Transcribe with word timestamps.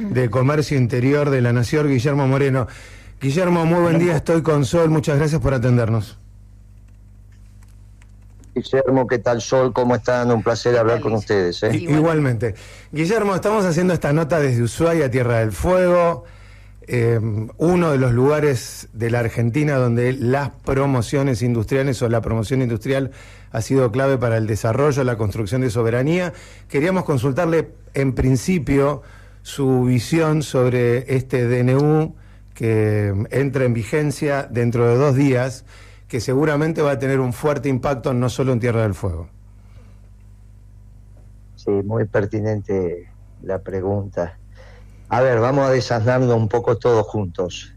de 0.00 0.30
Comercio 0.30 0.78
Interior 0.78 1.30
de 1.30 1.42
la 1.42 1.52
Nación, 1.52 1.88
Guillermo 1.88 2.26
Moreno. 2.26 2.66
Guillermo, 3.20 3.66
muy 3.66 3.80
buen 3.80 3.98
día, 3.98 4.16
estoy 4.16 4.42
con 4.42 4.64
Sol, 4.64 4.88
muchas 4.88 5.18
gracias 5.18 5.40
por 5.40 5.52
atendernos. 5.52 6.18
Guillermo, 8.54 9.06
¿qué 9.06 9.18
tal 9.18 9.42
Sol? 9.42 9.72
¿Cómo 9.72 9.94
están? 9.94 10.30
Un 10.30 10.42
placer 10.42 10.76
hablar 10.76 11.00
con 11.00 11.12
ustedes. 11.12 11.62
¿eh? 11.62 11.76
Igualmente. 11.76 12.54
Guillermo, 12.90 13.34
estamos 13.34 13.64
haciendo 13.64 13.92
esta 13.92 14.12
nota 14.12 14.40
desde 14.40 14.62
Ushuaia, 14.62 15.10
Tierra 15.10 15.40
del 15.40 15.52
Fuego, 15.52 16.24
eh, 16.86 17.20
uno 17.58 17.92
de 17.92 17.98
los 17.98 18.12
lugares 18.12 18.88
de 18.92 19.10
la 19.10 19.20
Argentina 19.20 19.76
donde 19.76 20.14
las 20.14 20.50
promociones 20.64 21.42
industriales 21.42 22.00
o 22.02 22.08
la 22.08 22.22
promoción 22.22 22.62
industrial 22.62 23.12
ha 23.52 23.60
sido 23.60 23.92
clave 23.92 24.16
para 24.16 24.38
el 24.38 24.46
desarrollo, 24.46 25.04
la 25.04 25.16
construcción 25.16 25.60
de 25.60 25.70
soberanía. 25.70 26.32
Queríamos 26.68 27.04
consultarle 27.04 27.70
en 27.94 28.14
principio 28.14 29.02
su 29.50 29.82
visión 29.82 30.42
sobre 30.42 31.16
este 31.16 31.48
DNU 31.48 32.14
que 32.54 33.12
entra 33.30 33.64
en 33.64 33.74
vigencia 33.74 34.46
dentro 34.48 34.86
de 34.86 34.96
dos 34.96 35.16
días, 35.16 35.64
que 36.06 36.20
seguramente 36.20 36.82
va 36.82 36.92
a 36.92 36.98
tener 37.00 37.18
un 37.18 37.32
fuerte 37.32 37.68
impacto 37.68 38.14
no 38.14 38.28
solo 38.28 38.52
en 38.52 38.60
Tierra 38.60 38.82
del 38.82 38.94
Fuego. 38.94 39.28
Sí, 41.56 41.70
muy 41.70 42.04
pertinente 42.04 43.10
la 43.42 43.58
pregunta. 43.58 44.38
A 45.08 45.20
ver, 45.20 45.40
vamos 45.40 45.66
a 45.66 45.70
desasnarnos 45.70 46.34
un 46.36 46.48
poco 46.48 46.78
todos 46.78 47.04
juntos. 47.06 47.74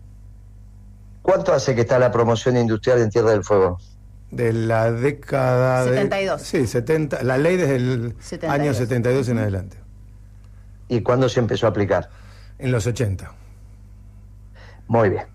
¿Cuánto 1.24 1.54
hace 1.54 1.74
que 1.74 1.82
está 1.82 1.98
la 1.98 2.12
promoción 2.12 2.55
industrial 2.55 2.99
en 2.99 3.10
Tierra 3.10 3.32
del 3.32 3.44
Fuego? 3.44 3.80
De 4.30 4.54
la 4.54 4.91
década 4.91 5.85
72. 5.85 6.41
sí, 6.41 6.68
70, 6.68 7.24
la 7.24 7.38
ley 7.38 7.58
desde 7.58 7.76
el 7.77 8.16
año 8.48 8.74
72 8.76 9.30
en 9.30 9.37
adelante. 9.40 9.82
¿Y 10.87 11.01
cuándo 11.01 11.29
se 11.29 11.39
empezó 11.39 11.67
a 11.67 11.70
aplicar? 11.70 12.09
En 12.59 12.71
los 12.71 12.85
80. 12.85 13.31
Muy 14.87 15.09
bien. 15.09 15.25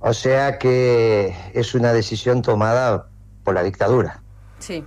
O 0.00 0.14
sea 0.14 0.58
que 0.58 1.34
es 1.54 1.74
una 1.74 1.92
decisión 1.92 2.42
tomada 2.42 3.08
por 3.44 3.54
la 3.54 3.62
dictadura. 3.62 4.22
Sí. 4.58 4.84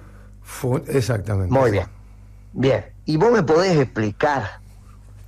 exactamente. 0.88 1.54
Muy 1.54 1.72
bien. 1.72 1.88
Bien. 2.54 2.86
¿Y 3.06 3.18
vos 3.18 3.32
me 3.32 3.44
podés 3.44 3.78
explicar 3.78 4.60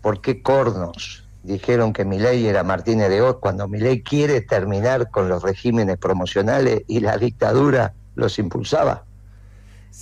por 0.01 0.21
qué 0.21 0.41
cornos 0.41 1.25
dijeron 1.45 1.93
que 1.93 2.05
mi 2.05 2.17
ley 2.17 2.47
era 2.47 2.63
Martínez 2.63 3.09
de 3.09 3.21
Oz 3.21 3.37
cuando 3.39 3.67
mi 3.67 3.79
ley 3.79 4.01
quiere 4.01 4.41
terminar 4.41 5.11
con 5.11 5.29
los 5.29 5.43
regímenes 5.43 5.97
promocionales 5.97 6.81
y 6.87 6.99
la 6.99 7.17
dictadura 7.17 7.93
los 8.15 8.39
impulsaba? 8.39 9.05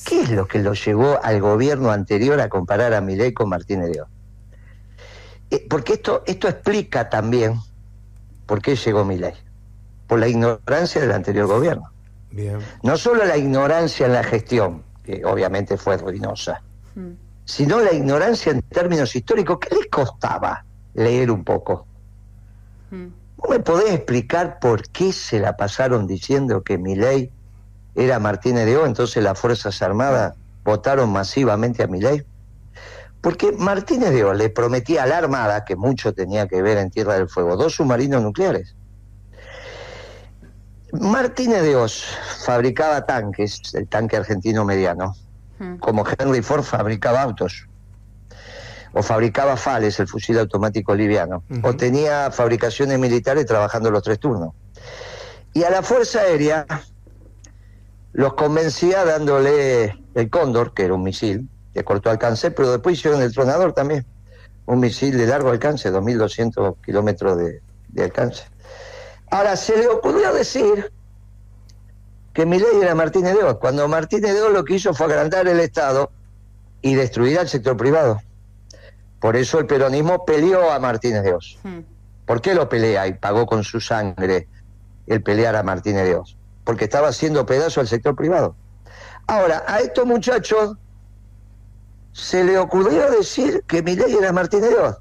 ¿Qué 0.06 0.22
es 0.22 0.32
lo 0.32 0.48
que 0.48 0.60
lo 0.60 0.74
llevó 0.74 1.20
al 1.22 1.42
gobierno 1.42 1.92
anterior 1.92 2.40
a 2.40 2.50
comparar 2.50 2.94
a 2.94 3.02
mi 3.02 3.16
ley 3.16 3.34
con 3.34 3.50
Martínez 3.50 3.92
de 3.92 4.02
Oz? 4.02 4.10
Eh, 5.54 5.68
porque 5.70 5.94
esto, 5.94 6.24
esto 6.26 6.48
explica 6.48 7.10
también 7.10 7.60
por 8.48 8.60
qué 8.60 8.76
llegó 8.76 9.06
mi 9.06 9.18
ley. 9.18 9.34
Por 10.08 10.18
la 10.18 10.28
ignorancia 10.28 11.00
del 11.00 11.12
anterior 11.12 11.46
gobierno. 11.46 11.92
Bien. 12.32 12.58
No 12.82 12.98
solo 12.98 13.24
la 13.24 13.38
ignorancia 13.38 14.08
en 14.08 14.14
la 14.14 14.24
gestión, 14.24 14.82
que 15.04 15.24
obviamente 15.24 15.78
fue 15.78 15.98
ruinosa, 15.98 16.64
mm. 16.96 17.12
sino 17.46 17.80
la 17.82 17.94
ignorancia 17.94 18.52
en 18.52 18.64
términos 18.64 19.16
históricos. 19.16 19.60
¿Qué 19.60 19.76
les 19.76 19.86
costaba 19.92 20.66
leer 20.96 21.30
un 21.30 21.44
poco? 21.44 21.86
Mm. 22.90 23.08
me 23.48 23.60
podés 23.60 23.92
explicar 23.94 24.58
por 24.60 24.90
qué 24.90 25.14
se 25.14 25.40
la 25.40 25.56
pasaron 25.56 26.08
diciendo 26.08 26.64
que 26.64 26.80
mi 26.80 26.96
ley 26.96 27.32
era 27.94 28.18
Martínez 28.18 28.66
de 28.66 28.78
O, 28.78 28.88
entonces 28.88 29.24
las 29.24 29.40
Fuerzas 29.40 29.80
Armadas 29.84 30.34
votaron 30.64 31.12
masivamente 31.12 31.84
a 31.84 31.88
mi 31.88 32.02
ley? 32.02 32.24
Porque 33.24 33.54
Martínez 33.54 34.12
de 34.12 34.26
O 34.26 34.34
le 34.34 34.50
prometía 34.50 35.04
a 35.04 35.08
la 35.08 35.18
Armada, 35.18 35.64
que 35.64 35.78
mucho 35.78 36.14
tenía 36.14 36.46
que 36.46 36.62
ver 36.62 36.78
en 36.78 36.92
Tierra 36.92 37.14
del 37.14 37.30
Fuego, 37.30 37.56
dos 37.56 37.74
submarinos 37.74 38.22
nucleares. 38.22 38.76
Martínez 40.92 41.62
de 41.62 41.78
Oz 41.78 42.04
fabricaba 42.46 43.06
tanques, 43.06 43.62
el 43.76 43.88
tanque 43.88 44.18
argentino 44.18 44.66
mediano, 44.66 45.16
hmm. 45.58 45.78
como 45.78 46.04
Henry 46.06 46.42
Ford 46.42 46.64
fabricaba 46.64 47.22
autos, 47.22 47.70
o 48.92 49.02
fabricaba 49.02 49.56
FALES, 49.56 50.02
el 50.02 50.10
fusil 50.10 50.38
automático 50.38 50.94
liviano, 50.94 51.46
o 51.64 51.74
tenía 51.78 52.30
fabricaciones 52.30 53.00
militares 53.00 53.46
trabajando 53.46 53.90
los 53.90 54.04
tres 54.04 54.20
turnos. 54.20 54.54
Y 55.54 55.64
a 55.64 55.70
la 55.70 55.82
Fuerza 55.82 56.20
Aérea 56.20 56.66
los 58.12 58.34
convencía 58.34 59.06
dándole 59.06 59.98
el 60.14 60.30
Cóndor, 60.30 60.74
que 60.74 60.84
era 60.84 60.94
un 60.94 61.04
misil, 61.04 61.50
de 61.74 61.84
corto 61.84 62.10
alcance, 62.10 62.52
pero 62.52 62.72
después 62.72 62.98
hicieron 62.98 63.22
el 63.22 63.34
tronador 63.34 63.74
también, 63.74 64.06
un 64.66 64.80
misil 64.80 65.18
de 65.18 65.28
largo 65.28 65.50
alcance, 65.50 65.92
2.200 65.92 66.76
kilómetros 66.86 67.38
de, 67.38 68.04
alcance. 68.04 68.44
Ahora, 69.30 69.56
se 69.56 69.78
le 69.78 69.88
ocurrió 69.88 70.34
decir 70.34 70.92
que 72.34 72.46
mi 72.46 72.60
ley 72.60 72.82
era 72.82 72.96
Martínez 72.96 73.36
de 73.36 73.44
Oz, 73.44 73.58
cuando 73.60 73.88
Martínez 73.88 74.34
de 74.34 74.42
Oz 74.42 74.54
lo 74.54 74.64
que 74.64 74.76
hizo 74.76 74.94
fue 74.94 75.08
agrandar 75.08 75.48
el 75.48 75.60
Estado 75.60 76.12
y 76.82 76.96
destruir 76.96 77.40
al 77.40 77.48
sector 77.48 77.78
privado. 77.78 78.22
Por 79.20 79.36
eso 79.36 79.60
el 79.60 79.66
peronismo 79.66 80.26
peleó 80.26 80.72
a 80.72 80.80
Martínez 80.80 81.24
de 81.24 81.34
Oz. 81.34 81.58
Hmm. 81.64 81.80
¿Por 82.26 82.42
qué 82.42 82.54
lo 82.54 82.70
pelea 82.70 83.08
y 83.08 83.14
pagó 83.14 83.46
con 83.46 83.64
su 83.64 83.80
sangre 83.80 84.48
el 85.08 85.22
pelear 85.22 85.56
a 85.56 85.64
Martínez 85.64 86.06
de 86.06 86.16
Oz? 86.16 86.38
Porque 86.64 86.86
estaba 86.86 87.10
haciendo 87.10 87.46
pedazo 87.46 87.82
al 87.82 87.88
sector 87.88 88.16
privado. 88.16 88.56
Ahora, 89.28 89.64
a 89.68 89.80
estos 89.80 90.06
muchachos 90.06 90.78
se 92.14 92.44
le 92.44 92.58
ocurrió 92.58 93.10
decir 93.12 93.64
que 93.68 93.82
mi 93.82 93.96
ley 93.96 94.14
era 94.14 94.32
Martínez 94.32 94.70
de 94.70 94.78
Oz. 94.78 94.98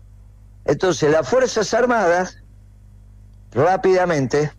Entonces 0.64 1.10
las 1.10 1.28
Fuerzas 1.28 1.72
Armadas 1.74 2.38
rápidamente 3.52 4.50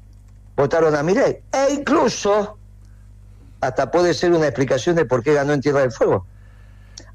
votaron 0.55 0.95
a 0.95 1.03
mi 1.03 1.15
ley. 1.15 1.39
E 1.51 1.73
incluso, 1.73 2.57
hasta 3.59 3.89
puede 3.91 4.13
ser 4.13 4.31
una 4.33 4.45
explicación 4.45 4.95
de 4.95 5.05
por 5.05 5.23
qué 5.23 5.33
ganó 5.33 5.53
en 5.53 5.61
Tierra 5.61 5.81
del 5.81 5.91
Fuego. 5.91 6.25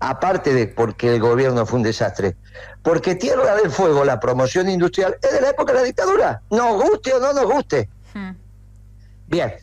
Aparte 0.00 0.52
de 0.54 0.66
porque 0.66 1.14
el 1.14 1.20
gobierno 1.20 1.66
fue 1.66 1.78
un 1.78 1.82
desastre. 1.84 2.36
Porque 2.82 3.14
Tierra 3.14 3.54
del 3.56 3.70
Fuego, 3.70 4.04
la 4.04 4.18
promoción 4.18 4.68
industrial, 4.68 5.16
es 5.22 5.32
de 5.32 5.40
la 5.40 5.50
época 5.50 5.72
de 5.72 5.78
la 5.80 5.84
dictadura. 5.84 6.42
Nos 6.50 6.82
guste 6.82 7.12
o 7.14 7.20
no 7.20 7.32
nos 7.32 7.44
guste. 7.44 7.88
Hmm. 8.14 8.32
Bien, 9.28 9.54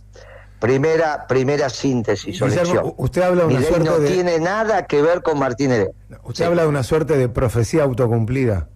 Primera, 0.65 1.27
primera 1.27 1.69
síntesis 1.69 2.41
Usted 2.41 3.21
habla 3.21 3.45
de 3.45 3.55
una 3.55 3.61
suerte 3.61 3.83
no 3.87 3.97
tiene 3.97 4.39
nada 4.39 4.87
que 4.87 4.99
ver 5.01 5.21
con 5.21 5.37
Martínez. 5.37 5.89
Usted 6.23 6.45
habla 6.45 6.63
de 6.63 6.67
una 6.67 6.81
suerte 6.81 7.17
de 7.17 7.29
profecía 7.29 7.83
autocumplida. 7.83 8.67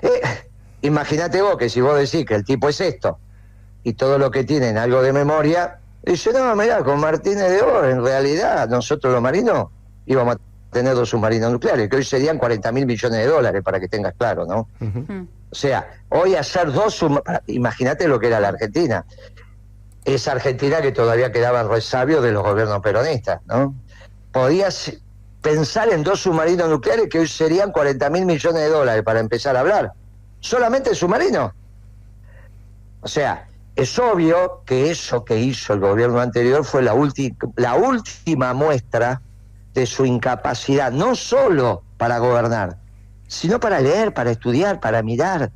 Eh, 0.00 0.22
Imagínate 0.82 1.42
vos 1.42 1.56
que 1.56 1.68
si 1.68 1.80
vos 1.80 1.96
decís 1.98 2.26
que 2.26 2.34
el 2.34 2.44
tipo 2.44 2.68
es 2.68 2.80
esto 2.80 3.18
y 3.84 3.92
todo 3.92 4.18
lo 4.18 4.30
que 4.30 4.44
tienen 4.44 4.78
algo 4.78 5.02
de 5.02 5.12
memoria, 5.12 5.78
dice, 6.02 6.32
no, 6.32 6.56
mira 6.56 6.82
con 6.82 7.00
Martínez 7.00 7.50
de 7.50 7.60
Oro, 7.60 7.88
en 7.88 8.02
realidad 8.02 8.68
nosotros 8.68 9.12
los 9.12 9.22
marinos 9.22 9.68
íbamos 10.06 10.36
a 10.36 10.38
tener 10.72 10.94
dos 10.94 11.10
submarinos 11.10 11.52
nucleares, 11.52 11.88
que 11.88 11.96
hoy 11.96 12.04
serían 12.04 12.38
40 12.38 12.72
mil 12.72 12.86
millones 12.86 13.18
de 13.18 13.26
dólares, 13.26 13.62
para 13.62 13.78
que 13.78 13.88
tengas 13.88 14.14
claro, 14.14 14.46
¿no? 14.46 14.68
O 15.50 15.54
sea, 15.54 16.00
hoy 16.08 16.34
hacer 16.34 16.72
dos 16.72 16.94
submarinos, 16.94 17.42
imagínate 17.46 18.08
lo 18.08 18.18
que 18.18 18.28
era 18.28 18.40
la 18.40 18.48
Argentina 18.48 19.04
esa 20.04 20.32
Argentina 20.32 20.80
que 20.80 20.92
todavía 20.92 21.32
quedaba 21.32 21.62
resabio 21.62 22.20
de 22.20 22.32
los 22.32 22.42
gobiernos 22.42 22.80
peronistas, 22.80 23.40
¿no? 23.46 23.74
Podías 24.32 24.92
pensar 25.40 25.92
en 25.92 26.02
dos 26.02 26.22
submarinos 26.22 26.68
nucleares 26.68 27.08
que 27.08 27.20
hoy 27.20 27.28
serían 27.28 27.72
40 27.72 28.10
mil 28.10 28.24
millones 28.24 28.62
de 28.62 28.68
dólares 28.68 29.02
para 29.02 29.20
empezar 29.20 29.56
a 29.56 29.60
hablar. 29.60 29.92
Solamente 30.40 30.94
submarinos. 30.94 31.52
O 33.00 33.08
sea, 33.08 33.46
es 33.74 33.98
obvio 33.98 34.62
que 34.64 34.90
eso 34.90 35.24
que 35.24 35.38
hizo 35.38 35.72
el 35.72 35.80
gobierno 35.80 36.20
anterior 36.20 36.64
fue 36.64 36.82
la, 36.82 36.94
la 37.56 37.74
última 37.74 38.54
muestra 38.54 39.20
de 39.74 39.86
su 39.86 40.04
incapacidad, 40.04 40.92
no 40.92 41.14
solo 41.14 41.82
para 41.96 42.18
gobernar, 42.18 42.76
sino 43.26 43.58
para 43.58 43.80
leer, 43.80 44.12
para 44.12 44.30
estudiar, 44.30 44.80
para 44.80 45.02
mirar, 45.02 45.50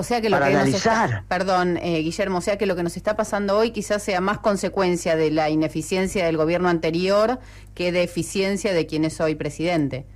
o 0.00 0.02
sea 0.02 0.20
que 0.20 0.30
lo 0.30 0.40
que 0.40 0.52
Nos 0.52 0.68
está, 0.68 1.24
perdón, 1.28 1.76
eh, 1.76 1.98
Guillermo, 1.98 2.38
o 2.38 2.40
sea 2.40 2.56
que 2.58 2.66
lo 2.66 2.74
que 2.74 2.82
nos 2.82 2.96
está 2.96 3.16
pasando 3.16 3.56
hoy 3.56 3.70
quizás 3.70 4.02
sea 4.02 4.20
más 4.20 4.38
consecuencia 4.38 5.14
de 5.14 5.30
la 5.30 5.50
ineficiencia 5.50 6.24
del 6.24 6.36
gobierno 6.36 6.68
anterior 6.68 7.38
que 7.74 7.92
de 7.92 8.02
eficiencia 8.02 8.72
de 8.72 8.86
quien 8.86 9.04
es 9.04 9.20
hoy 9.20 9.34
presidente. 9.34 10.06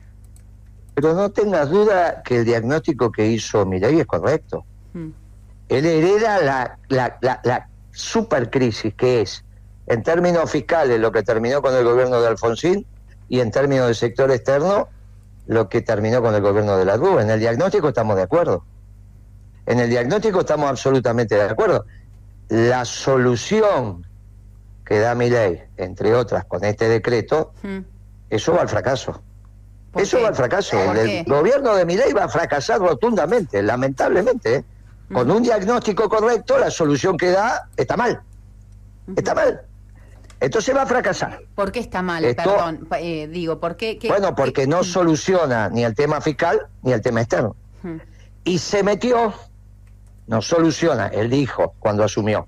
Pero 0.94 1.14
no 1.14 1.31
tengas 1.31 1.70
duda 1.70 2.22
que 2.22 2.38
el 2.38 2.44
diagnóstico 2.44 3.12
que 3.12 3.26
hizo 3.26 3.66
Mireille 3.66 4.00
es 4.00 4.06
correcto. 4.06 4.64
Hmm. 4.92 5.10
Él 5.69 5.86
hereda 5.86 6.40
la, 6.40 6.78
la, 6.88 7.19
la, 7.20 7.40
la 7.44 7.69
supercrisis 7.92 8.94
que 8.94 9.20
es, 9.20 9.44
en 9.86 10.02
términos 10.02 10.50
fiscales, 10.50 10.98
lo 10.98 11.12
que 11.12 11.22
terminó 11.22 11.60
con 11.60 11.75
el 11.75 11.84
gobierno 11.84 12.20
de 12.20 12.28
Alfonsín 12.28 12.86
y 13.28 13.40
en 13.40 13.50
términos 13.50 13.86
del 13.86 13.94
sector 13.94 14.31
externo, 14.31 14.88
lo 15.46 15.69
que 15.69 15.82
terminó 15.82 16.22
con 16.22 16.34
el 16.34 16.40
gobierno 16.40 16.76
de 16.76 16.84
la 16.84 16.96
RUB. 16.96 17.20
En 17.20 17.31
el 17.31 17.40
diagnóstico 17.40 17.88
estamos 17.88 18.16
de 18.16 18.22
acuerdo. 18.22 18.64
En 19.66 19.81
el 19.81 19.88
diagnóstico 19.88 20.40
estamos 20.40 20.69
absolutamente 20.69 21.34
de 21.34 21.43
acuerdo. 21.43 21.84
La 22.49 22.84
solución 22.84 24.06
que 24.84 24.99
da 24.99 25.14
mi 25.14 25.31
ley, 25.31 25.62
entre 25.76 26.14
otras, 26.14 26.44
con 26.44 26.64
este 26.64 26.88
decreto, 26.88 27.52
hmm. 27.62 27.78
eso 28.31 28.52
va 28.52 28.62
al 28.62 28.69
fracaso. 28.69 29.22
Eso 29.94 30.20
va 30.20 30.28
al 30.28 30.34
fracaso. 30.34 30.76
El 30.94 31.25
gobierno 31.25 31.75
de 31.75 31.84
Milei 31.84 32.12
va 32.12 32.25
a 32.25 32.28
fracasar 32.28 32.81
rotundamente, 32.81 33.62
lamentablemente. 33.62 34.56
¿eh? 34.56 34.64
Con 35.12 35.31
un 35.31 35.43
diagnóstico 35.43 36.08
correcto, 36.08 36.58
la 36.58 36.70
solución 36.70 37.17
que 37.17 37.31
da 37.31 37.69
está 37.76 37.96
mal. 37.96 38.20
Está 39.17 39.34
mal. 39.34 39.62
Entonces 40.40 40.75
va 40.75 40.82
a 40.82 40.87
fracasar. 40.87 41.40
¿Por 41.55 41.70
qué 41.70 41.81
está 41.81 42.02
mal? 42.02 42.22
Perdón, 42.34 42.88
eh, 42.99 43.28
digo, 43.28 43.60
¿por 43.60 43.76
qué? 43.76 43.99
bueno, 44.08 44.34
porque 44.34 44.67
no 44.67 44.82
soluciona 44.82 45.69
ni 45.69 45.84
el 45.84 45.94
tema 45.94 46.20
fiscal 46.20 46.67
ni 46.82 46.93
el 46.93 47.00
tema 47.00 47.20
externo. 47.20 47.56
Y 48.44 48.58
se 48.58 48.82
metió, 48.82 49.32
no 50.26 50.43
soluciona, 50.43 51.09
él 51.09 51.31
dijo 51.31 51.75
cuando 51.79 52.05
asumió. 52.05 52.47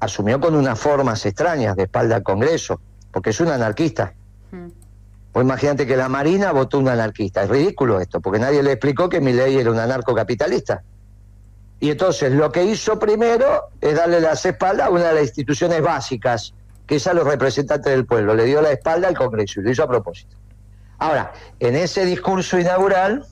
Asumió 0.00 0.40
con 0.40 0.54
unas 0.54 0.78
formas 0.78 1.24
extrañas 1.24 1.76
de 1.76 1.84
espalda 1.84 2.16
al 2.16 2.22
Congreso, 2.22 2.80
porque 3.12 3.30
es 3.30 3.40
un 3.40 3.48
anarquista. 3.48 4.14
Pues 5.32 5.44
imagínate 5.44 5.86
que 5.86 5.96
la 5.96 6.08
Marina 6.08 6.52
votó 6.52 6.78
un 6.78 6.88
anarquista. 6.88 7.42
Es 7.42 7.50
ridículo 7.50 8.00
esto, 8.00 8.20
porque 8.20 8.38
nadie 8.38 8.62
le 8.62 8.72
explicó 8.72 9.08
que 9.08 9.20
mi 9.20 9.32
ley 9.32 9.56
era 9.56 9.70
un 9.70 9.78
anarcocapitalista. 9.78 10.82
Y 11.78 11.90
entonces 11.90 12.32
lo 12.32 12.50
que 12.50 12.64
hizo 12.64 12.98
primero 12.98 13.64
es 13.80 13.94
darle 13.96 14.20
las 14.20 14.44
espaldas 14.46 14.86
a 14.86 14.90
una 14.90 15.08
de 15.08 15.14
las 15.14 15.24
instituciones 15.24 15.82
básicas, 15.82 16.54
que 16.86 16.96
es 16.96 17.06
a 17.06 17.12
los 17.12 17.26
representantes 17.26 17.92
del 17.92 18.06
pueblo. 18.06 18.34
Le 18.34 18.44
dio 18.44 18.62
la 18.62 18.72
espalda 18.72 19.08
al 19.08 19.16
Congreso 19.16 19.60
y 19.60 19.64
lo 19.64 19.70
hizo 19.70 19.82
a 19.82 19.88
propósito. 19.88 20.36
Ahora, 20.98 21.32
en 21.60 21.76
ese 21.76 22.06
discurso 22.06 22.58
inaugural, 22.58 23.26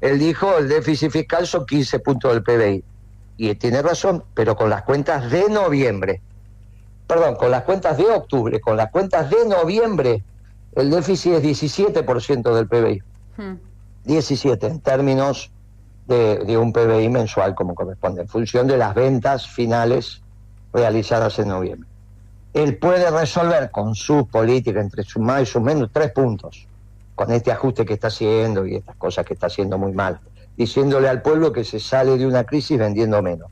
él 0.00 0.18
dijo 0.18 0.56
el 0.56 0.68
déficit 0.68 1.10
fiscal 1.10 1.46
son 1.46 1.66
15 1.66 1.98
puntos 2.00 2.32
del 2.32 2.42
PBI. 2.42 2.84
Y 3.36 3.54
tiene 3.54 3.82
razón, 3.82 4.24
pero 4.34 4.56
con 4.56 4.70
las 4.70 4.82
cuentas 4.82 5.30
de 5.30 5.48
noviembre. 5.48 6.20
Perdón, 7.06 7.36
con 7.36 7.50
las 7.50 7.64
cuentas 7.64 7.96
de 7.98 8.04
octubre, 8.04 8.60
con 8.60 8.76
las 8.76 8.90
cuentas 8.90 9.30
de 9.30 9.46
noviembre, 9.46 10.22
el 10.76 10.90
déficit 10.90 11.32
es 11.34 11.64
17% 11.64 12.54
del 12.54 12.68
PBI. 12.68 13.02
17 14.04 14.66
en 14.66 14.80
términos 14.80 15.50
de, 16.06 16.58
un 16.58 16.72
PBI 16.72 17.08
mensual 17.08 17.54
como 17.54 17.74
corresponde, 17.74 18.22
en 18.22 18.28
función 18.28 18.66
de 18.66 18.76
las 18.76 18.94
ventas 18.94 19.48
finales 19.48 20.22
realizadas 20.72 21.38
en 21.38 21.48
noviembre. 21.48 21.88
Él 22.52 22.78
puede 22.78 23.10
resolver 23.10 23.70
con 23.70 23.94
su 23.94 24.26
política, 24.26 24.80
entre 24.80 25.04
sus 25.04 25.22
más 25.22 25.42
y 25.42 25.46
sus 25.46 25.62
menos, 25.62 25.90
tres 25.92 26.10
puntos, 26.12 26.66
con 27.20 27.30
este 27.32 27.52
ajuste 27.52 27.84
que 27.84 27.92
está 27.92 28.06
haciendo 28.06 28.66
y 28.66 28.76
estas 28.76 28.96
cosas 28.96 29.26
que 29.26 29.34
está 29.34 29.48
haciendo 29.48 29.76
muy 29.76 29.92
mal, 29.92 30.20
diciéndole 30.56 31.06
al 31.06 31.20
pueblo 31.20 31.52
que 31.52 31.64
se 31.64 31.78
sale 31.78 32.16
de 32.16 32.26
una 32.26 32.44
crisis 32.44 32.78
vendiendo 32.78 33.20
menos. 33.20 33.50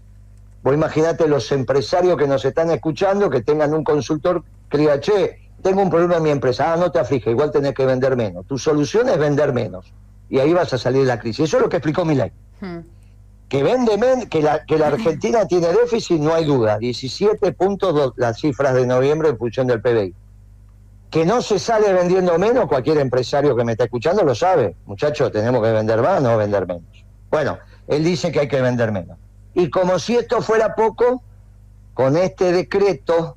Vos 0.63 0.73
imaginate 0.73 1.29
los 1.29 1.53
empresarios 1.53 2.17
que 2.17 2.27
nos 2.27 2.43
están 2.47 2.71
escuchando 2.71 3.29
que 3.29 3.43
tengan 3.43 3.75
un 3.75 3.85
consultor 3.85 4.43
que 4.71 4.79
diga, 4.79 4.99
che, 5.01 5.51
tengo 5.61 5.83
un 5.83 5.91
problema 5.91 6.17
en 6.17 6.23
mi 6.23 6.31
empresa, 6.31 6.73
ah, 6.73 6.79
no 6.79 6.91
te 6.91 6.99
aflige, 6.99 7.31
igual 7.31 7.51
tenés 7.51 7.75
que 7.75 7.85
vender 7.85 8.17
menos. 8.17 8.47
Tu 8.47 8.57
solución 8.57 9.11
es 9.11 9.19
vender 9.19 9.53
menos. 9.53 9.93
Y 10.31 10.39
ahí 10.39 10.55
vas 10.55 10.73
a 10.73 10.79
salir 10.79 11.03
de 11.03 11.09
la 11.09 11.21
crisis. 11.21 11.45
Eso 11.45 11.59
es 11.59 11.63
lo 11.65 11.69
que 11.69 11.77
explicó 11.77 12.07
Milay. 12.07 12.33
Que 13.51 13.63
vende 13.63 14.29
que 14.31 14.41
la, 14.41 14.65
que 14.65 14.79
la 14.79 14.87
Argentina 14.87 15.45
tiene 15.47 15.69
déficit, 15.75 16.19
no 16.19 16.33
hay 16.33 16.47
duda. 16.47 16.79
17 16.79 17.53
puntos 17.53 18.15
las 18.17 18.41
cifras 18.41 18.73
de 18.73 18.87
noviembre 18.87 19.29
en 19.29 19.37
función 19.37 19.67
del 19.67 19.83
PBI. 19.83 20.15
Que 21.11 21.25
no 21.25 21.41
se 21.41 21.59
sale 21.59 21.93
vendiendo 21.93 22.39
menos, 22.39 22.67
cualquier 22.67 22.99
empresario 22.99 23.57
que 23.57 23.65
me 23.65 23.73
está 23.73 23.85
escuchando 23.85 24.23
lo 24.25 24.35
sabe. 24.35 24.77
Muchachos, 24.85 25.33
tenemos 25.33 25.63
que 25.63 25.73
vender 25.73 26.03
más, 26.03 26.23
no 26.23 26.37
vender 26.37 26.67
menos. 26.67 27.05
Bueno, 27.31 27.59
él 27.87 28.05
dice 28.05 28.31
que 28.31 28.41
hay 28.41 28.49
que 28.49 28.61
vender 28.61 28.93
menos. 28.93 29.19
Y 29.55 29.71
como 29.71 29.99
si 29.99 30.17
esto 30.17 30.43
fuera 30.43 30.75
poco, 30.75 31.23
con 31.95 32.17
este 32.17 32.53
decreto 32.53 33.37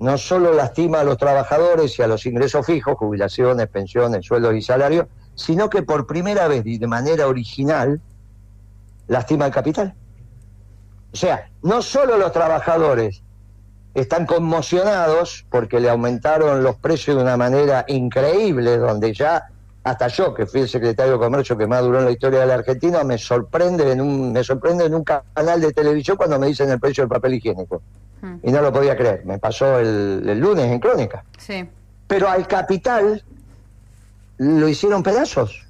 no 0.00 0.18
solo 0.18 0.52
lastima 0.52 1.00
a 1.00 1.04
los 1.04 1.16
trabajadores 1.16 1.98
y 1.98 2.02
a 2.02 2.06
los 2.06 2.26
ingresos 2.26 2.66
fijos, 2.66 2.96
jubilaciones, 2.98 3.68
pensiones, 3.68 4.26
sueldos 4.26 4.54
y 4.54 4.60
salarios, 4.60 5.06
sino 5.34 5.70
que 5.70 5.82
por 5.82 6.06
primera 6.06 6.48
vez 6.48 6.66
y 6.66 6.78
de 6.78 6.86
manera 6.86 7.26
original 7.26 8.00
lastima 9.06 9.46
al 9.46 9.52
capital. 9.52 9.94
O 11.12 11.16
sea, 11.16 11.48
no 11.62 11.80
solo 11.80 12.18
los 12.18 12.32
trabajadores 12.32 13.22
están 13.94 14.26
conmocionados 14.26 15.46
porque 15.50 15.80
le 15.80 15.88
aumentaron 15.88 16.62
los 16.62 16.76
precios 16.76 17.16
de 17.16 17.22
una 17.22 17.36
manera 17.36 17.84
increíble, 17.88 18.76
donde 18.76 19.14
ya 19.14 19.48
hasta 19.84 20.08
yo, 20.08 20.32
que 20.32 20.46
fui 20.46 20.62
el 20.62 20.68
secretario 20.68 21.12
de 21.12 21.18
Comercio 21.18 21.58
que 21.58 21.66
más 21.66 21.82
duró 21.82 21.98
en 21.98 22.06
la 22.06 22.10
historia 22.10 22.40
de 22.40 22.46
la 22.46 22.54
Argentina, 22.54 23.04
me 23.04 23.18
sorprende 23.18 23.92
en 23.92 24.00
un, 24.00 24.32
me 24.32 24.42
sorprende 24.42 24.86
en 24.86 24.94
un 24.94 25.04
canal 25.04 25.60
de 25.60 25.72
televisión 25.72 26.16
cuando 26.16 26.38
me 26.38 26.46
dicen 26.46 26.70
el 26.70 26.80
precio 26.80 27.02
del 27.02 27.10
papel 27.10 27.34
higiénico. 27.34 27.82
Hmm. 28.22 28.36
Y 28.42 28.50
no 28.50 28.62
lo 28.62 28.72
podía 28.72 28.96
creer. 28.96 29.26
Me 29.26 29.38
pasó 29.38 29.78
el, 29.78 30.40
lunes 30.40 30.72
en 30.72 30.80
Crónica. 30.80 31.24
Sí. 31.38 31.68
Pero 32.06 32.28
al 32.28 32.46
capital 32.48 33.22
lo 34.38 34.68
hicieron 34.68 35.02
pedazos 35.02 35.64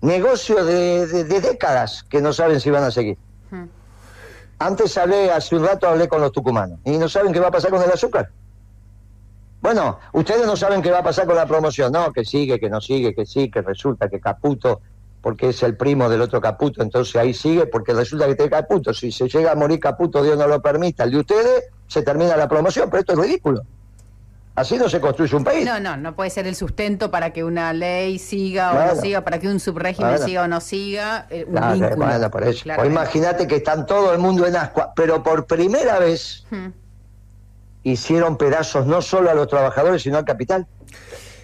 negocios 0.00 0.66
de, 0.66 1.24
décadas 1.24 2.02
que 2.02 2.20
no 2.20 2.32
saben 2.32 2.60
si 2.60 2.70
van 2.70 2.84
a 2.84 2.90
seguir. 2.90 3.16
Hmm. 3.50 3.64
Antes 4.58 4.96
hablé, 4.96 5.30
hace 5.30 5.56
un 5.56 5.64
rato 5.64 5.88
hablé 5.88 6.08
con 6.08 6.20
los 6.20 6.32
tucumanos 6.32 6.78
y 6.84 6.96
no 6.96 7.08
saben 7.08 7.32
qué 7.32 7.40
va 7.40 7.48
a 7.48 7.50
pasar 7.50 7.70
con 7.70 7.82
el 7.82 7.90
azúcar. 7.90 8.30
Bueno, 9.60 9.98
ustedes 10.12 10.46
no 10.46 10.56
saben 10.56 10.82
qué 10.82 10.90
va 10.90 10.98
a 10.98 11.02
pasar 11.02 11.26
con 11.26 11.36
la 11.36 11.46
promoción, 11.46 11.90
no, 11.90 12.12
que 12.12 12.24
sigue, 12.24 12.60
que 12.60 12.68
no 12.68 12.80
sigue, 12.80 13.14
que 13.14 13.24
sí, 13.24 13.50
que 13.50 13.62
resulta 13.62 14.08
que 14.08 14.20
Caputo, 14.20 14.82
porque 15.22 15.48
es 15.48 15.62
el 15.62 15.74
primo 15.76 16.08
del 16.10 16.20
otro 16.20 16.38
Caputo, 16.40 16.82
entonces 16.82 17.16
ahí 17.16 17.32
sigue, 17.32 17.66
porque 17.66 17.94
resulta 17.94 18.26
que 18.26 18.34
tiene 18.34 18.50
Caputo, 18.50 18.92
si 18.92 19.10
se 19.10 19.26
llega 19.26 19.52
a 19.52 19.54
morir 19.54 19.80
Caputo, 19.80 20.22
Dios 20.22 20.36
no 20.36 20.46
lo 20.46 20.60
permita, 20.60 21.04
el 21.04 21.12
de 21.12 21.18
ustedes, 21.18 21.64
se 21.86 22.02
termina 22.02 22.36
la 22.36 22.46
promoción, 22.46 22.90
pero 22.90 23.00
esto 23.00 23.14
es 23.14 23.18
ridículo. 23.18 23.62
Así 24.56 24.76
no 24.78 24.88
se 24.88 25.00
construye 25.00 25.34
un 25.34 25.42
país. 25.42 25.66
No, 25.66 25.80
no, 25.80 25.96
no 25.96 26.14
puede 26.14 26.30
ser 26.30 26.46
el 26.46 26.54
sustento 26.54 27.10
para 27.10 27.32
que 27.32 27.42
una 27.42 27.72
ley 27.72 28.20
siga 28.20 28.72
o 28.72 28.94
no 28.94 29.00
siga, 29.00 29.22
para 29.22 29.40
que 29.40 29.48
un 29.48 29.58
subrégimen 29.58 30.18
siga 30.20 30.44
o 30.44 30.48
no 30.48 30.60
siga. 30.60 31.26
Eh, 31.28 31.44
bueno, 31.48 32.30
por 32.30 32.44
eso. 32.44 32.68
O 32.78 32.84
imagínate 32.84 33.48
que 33.48 33.56
están 33.56 33.84
todo 33.84 34.12
el 34.12 34.20
mundo 34.20 34.46
en 34.46 34.54
ascua, 34.54 34.92
pero 34.94 35.24
por 35.24 35.46
primera 35.46 35.98
vez 35.98 36.46
hmm. 36.50 36.68
hicieron 37.82 38.36
pedazos 38.36 38.86
no 38.86 39.02
solo 39.02 39.28
a 39.30 39.34
los 39.34 39.48
trabajadores, 39.48 40.02
sino 40.02 40.18
al 40.18 40.24
capital. 40.24 40.68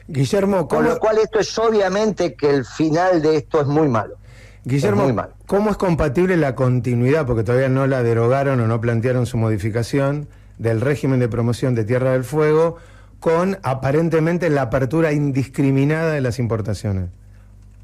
Guillermo, 0.07 0.69
con 0.69 0.85
lo 0.85 0.99
cual 0.99 1.19
esto 1.19 1.41
es 1.41 1.57
obviamente 1.59 2.35
que 2.35 2.51
el 2.51 2.65
final 2.65 3.23
de 3.23 3.37
esto 3.37 3.61
es 3.61 3.67
muy 3.67 3.89
malo. 3.89 4.17
Guillermo, 4.65 5.05
muy 5.05 5.13
malo. 5.13 5.33
¿cómo 5.47 5.71
es 5.71 5.77
compatible 5.77 6.37
la 6.37 6.55
continuidad, 6.55 7.27
porque 7.27 7.43
todavía 7.43 7.69
no 7.69 7.87
la 7.87 8.03
derogaron 8.03 8.61
o 8.61 8.67
no 8.67 8.81
plantearon 8.81 9.27
su 9.27 9.37
modificación, 9.37 10.29
del 10.59 10.81
régimen 10.81 11.19
de 11.21 11.29
promoción 11.29 11.75
de 11.75 11.85
Tierra 11.85 12.13
del 12.13 12.23
Fuego 12.23 12.77
con 13.21 13.59
aparentemente 13.63 14.49
la 14.51 14.63
apertura 14.63 15.13
indiscriminada 15.13 16.13
de 16.13 16.23
las 16.23 16.39
importaciones. 16.39 17.11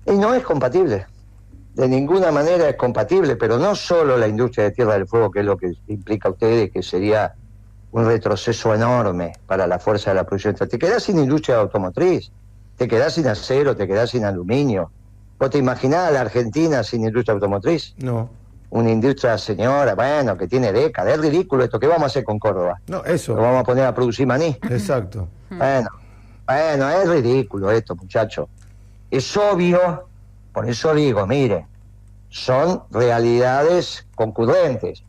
Y 0.07 0.13
no 0.13 0.35
es 0.35 0.43
compatible. 0.43 1.07
De 1.75 1.87
ninguna 1.89 2.33
manera 2.33 2.71
es 2.71 2.77
compatible, 2.77 3.37
pero 3.37 3.59
no 3.59 3.75
solo 3.75 4.17
la 4.17 4.27
industria 4.27 4.65
de 4.65 4.71
Tierra 4.71 4.95
del 4.95 5.07
Fuego, 5.07 5.31
que 5.31 5.41
es 5.41 5.47
lo 5.47 5.59
que 5.59 5.75
implica 5.89 6.29
a 6.29 6.33
ustedes, 6.33 6.71
que 6.71 6.83
sería 6.83 7.35
un 7.93 8.07
retroceso 8.07 8.75
enorme 8.75 9.35
para 9.47 9.67
la 9.67 9.79
fuerza 9.79 10.11
de 10.11 10.17
la 10.17 10.25
producción. 10.25 10.55
Te 10.55 10.79
quedás 10.79 11.03
sin 11.03 11.19
industria 11.19 11.57
automotriz, 11.57 12.33
te 12.79 12.89
quedás 12.89 13.15
sin 13.15 13.29
acero, 13.29 13.77
te 13.77 13.87
quedás 13.87 14.11
sin 14.11 14.25
aluminio. 14.25 14.91
¿Vos 15.39 15.51
te 15.51 15.59
imaginás 15.59 16.09
a 16.09 16.11
la 16.13 16.23
Argentina 16.23 16.83
sin 16.83 17.05
industria 17.05 17.35
automotriz? 17.35 17.95
No 17.99 18.31
una 18.77 18.91
industria 18.91 19.39
señora, 19.39 19.95
bueno, 19.95 20.37
que 20.37 20.47
tiene 20.47 20.71
décadas, 20.71 21.15
es 21.15 21.21
ridículo 21.21 21.65
esto, 21.65 21.81
¿qué 21.81 21.87
vamos 21.87 22.03
a 22.03 22.07
hacer 22.07 22.25
con 22.25 22.39
Córdoba? 22.39 22.79
No, 22.89 23.03
eso. 23.05 23.35
¿Lo 23.35 23.41
vamos 23.41 23.61
a 23.61 23.65
poner 23.65 23.87
a 23.87 23.95
producir 23.95 24.27
maní? 24.27 24.59
Exacto. 24.69 25.29
Bueno, 25.49 25.89
bueno, 26.47 26.91
es 26.91 27.09
ridículo 27.09 27.71
esto, 27.71 27.97
muchachos. 27.97 28.49
Es 29.11 29.35
obvio, 29.37 30.09
por 30.53 30.69
eso 30.69 30.95
digo, 30.95 31.27
mire, 31.27 31.67
son 32.29 32.83
realidades 32.91 34.07
concurrentes. 34.15 35.03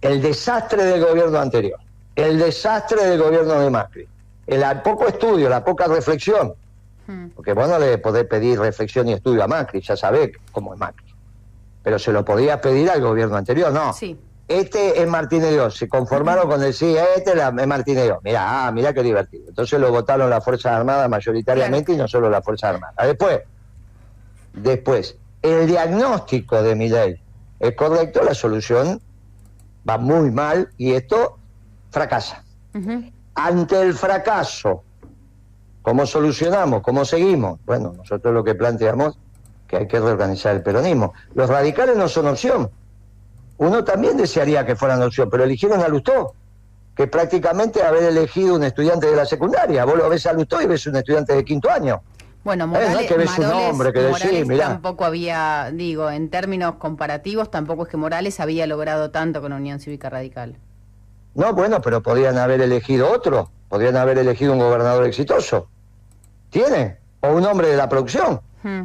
El 0.00 0.22
desastre 0.22 0.84
del 0.84 1.04
gobierno 1.04 1.38
anterior, 1.38 1.78
el 2.16 2.38
desastre 2.38 3.04
del 3.04 3.20
gobierno 3.20 3.60
de 3.60 3.68
Macri, 3.68 4.08
el 4.46 4.64
poco 4.82 5.08
estudio, 5.08 5.50
la 5.50 5.62
poca 5.62 5.88
reflexión, 5.88 6.54
porque 7.34 7.52
bueno 7.52 7.78
le 7.78 7.98
poder 7.98 8.26
pedir 8.28 8.58
reflexión 8.58 9.08
y 9.08 9.12
estudio 9.12 9.44
a 9.44 9.46
Macri, 9.46 9.82
ya 9.82 9.96
sabe 9.96 10.32
cómo 10.52 10.72
es 10.72 10.80
Macri 10.80 11.07
pero 11.82 11.98
se 11.98 12.12
lo 12.12 12.24
podía 12.24 12.60
pedir 12.60 12.90
al 12.90 13.00
gobierno 13.00 13.36
anterior, 13.36 13.72
no. 13.72 13.92
Sí. 13.92 14.18
Este 14.48 15.02
es 15.02 15.06
Martínez 15.06 15.50
Dios, 15.50 15.76
se 15.76 15.88
conformaron 15.88 16.48
con 16.48 16.60
decir, 16.60 16.96
este 17.16 17.32
es 17.32 17.66
Martínez 17.66 18.04
Dios. 18.04 18.18
Mirá, 18.24 18.66
ah, 18.66 18.72
mirá 18.72 18.94
qué 18.94 19.02
divertido. 19.02 19.44
Entonces 19.48 19.78
lo 19.78 19.90
votaron 19.90 20.30
las 20.30 20.42
Fuerzas 20.42 20.72
Armadas 20.72 21.08
mayoritariamente 21.10 21.92
y 21.92 21.96
no 21.96 22.08
solo 22.08 22.30
las 22.30 22.42
Fuerzas 22.42 22.74
Armadas. 22.74 23.06
Después, 23.06 23.40
después, 24.54 25.16
el 25.42 25.66
diagnóstico 25.66 26.62
de 26.62 26.74
mi 26.74 26.88
ley 26.88 27.20
es 27.60 27.74
correcto, 27.74 28.22
la 28.24 28.34
solución 28.34 29.02
va 29.88 29.98
muy 29.98 30.30
mal 30.30 30.70
y 30.78 30.92
esto 30.92 31.38
fracasa. 31.90 32.42
Ante 33.34 33.82
el 33.82 33.92
fracaso, 33.94 34.82
¿cómo 35.82 36.06
solucionamos? 36.06 36.82
¿Cómo 36.82 37.04
seguimos? 37.04 37.58
Bueno, 37.66 37.92
nosotros 37.96 38.32
lo 38.32 38.44
que 38.44 38.54
planteamos 38.54 39.18
que 39.68 39.76
hay 39.76 39.86
que 39.86 40.00
reorganizar 40.00 40.56
el 40.56 40.62
peronismo. 40.62 41.12
Los 41.34 41.48
radicales 41.48 41.96
no 41.96 42.08
son 42.08 42.26
opción. 42.26 42.70
Uno 43.58 43.84
también 43.84 44.16
desearía 44.16 44.64
que 44.64 44.74
fueran 44.74 45.02
opción, 45.02 45.28
pero 45.30 45.44
eligieron 45.44 45.82
a 45.82 45.88
Lustó, 45.88 46.34
que 46.96 47.06
prácticamente 47.06 47.82
haber 47.82 48.04
elegido 48.04 48.54
un 48.54 48.64
estudiante 48.64 49.06
de 49.08 49.16
la 49.16 49.26
secundaria. 49.26 49.84
Vos 49.84 49.98
lo 49.98 50.08
ves 50.08 50.26
a 50.26 50.32
Lustó 50.32 50.62
y 50.62 50.66
ves 50.66 50.86
un 50.86 50.96
estudiante 50.96 51.34
de 51.34 51.44
quinto 51.44 51.70
año. 51.70 52.00
Bueno, 52.44 52.66
Morales, 52.66 53.06
que 53.06 54.56
tampoco 54.56 55.04
había, 55.04 55.70
digo, 55.72 56.10
en 56.10 56.30
términos 56.30 56.76
comparativos, 56.76 57.50
tampoco 57.50 57.82
es 57.82 57.88
que 57.90 57.96
Morales 57.96 58.40
había 58.40 58.66
logrado 58.66 59.10
tanto 59.10 59.42
con 59.42 59.50
la 59.50 59.56
Unión 59.56 59.80
Cívica 59.80 60.08
Radical. 60.08 60.56
No, 61.34 61.52
bueno, 61.52 61.82
pero 61.82 62.00
podrían 62.00 62.38
haber 62.38 62.62
elegido 62.62 63.10
otro, 63.12 63.50
podrían 63.68 63.96
haber 63.96 64.18
elegido 64.18 64.52
un 64.52 64.60
gobernador 64.60 65.04
exitoso. 65.04 65.68
¿Tiene? 66.48 66.96
O 67.20 67.32
un 67.32 67.44
hombre 67.44 67.68
de 67.68 67.76
la 67.76 67.88
producción. 67.88 68.40
Hmm. 68.62 68.84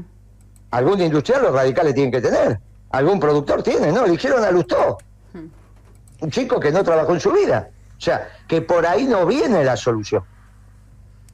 Algún 0.73 0.99
industrial 1.01 1.43
los 1.43 1.53
radicales 1.53 1.93
tienen 1.93 2.11
que 2.11 2.19
tener. 2.19 2.59
Algún 2.89 3.19
productor 3.19 3.61
tiene, 3.61 3.91
¿no? 3.91 4.05
Eligieron 4.05 4.43
a 4.43 4.49
Lustó. 4.49 4.97
Un 6.19 6.31
chico 6.31 6.59
que 6.59 6.71
no 6.71 6.83
trabajó 6.83 7.13
en 7.13 7.19
su 7.19 7.31
vida. 7.31 7.69
O 7.95 8.01
sea, 8.01 8.27
que 8.47 8.61
por 8.63 8.87
ahí 8.87 9.05
no 9.05 9.23
viene 9.27 9.63
la 9.63 9.77
solución. 9.77 10.23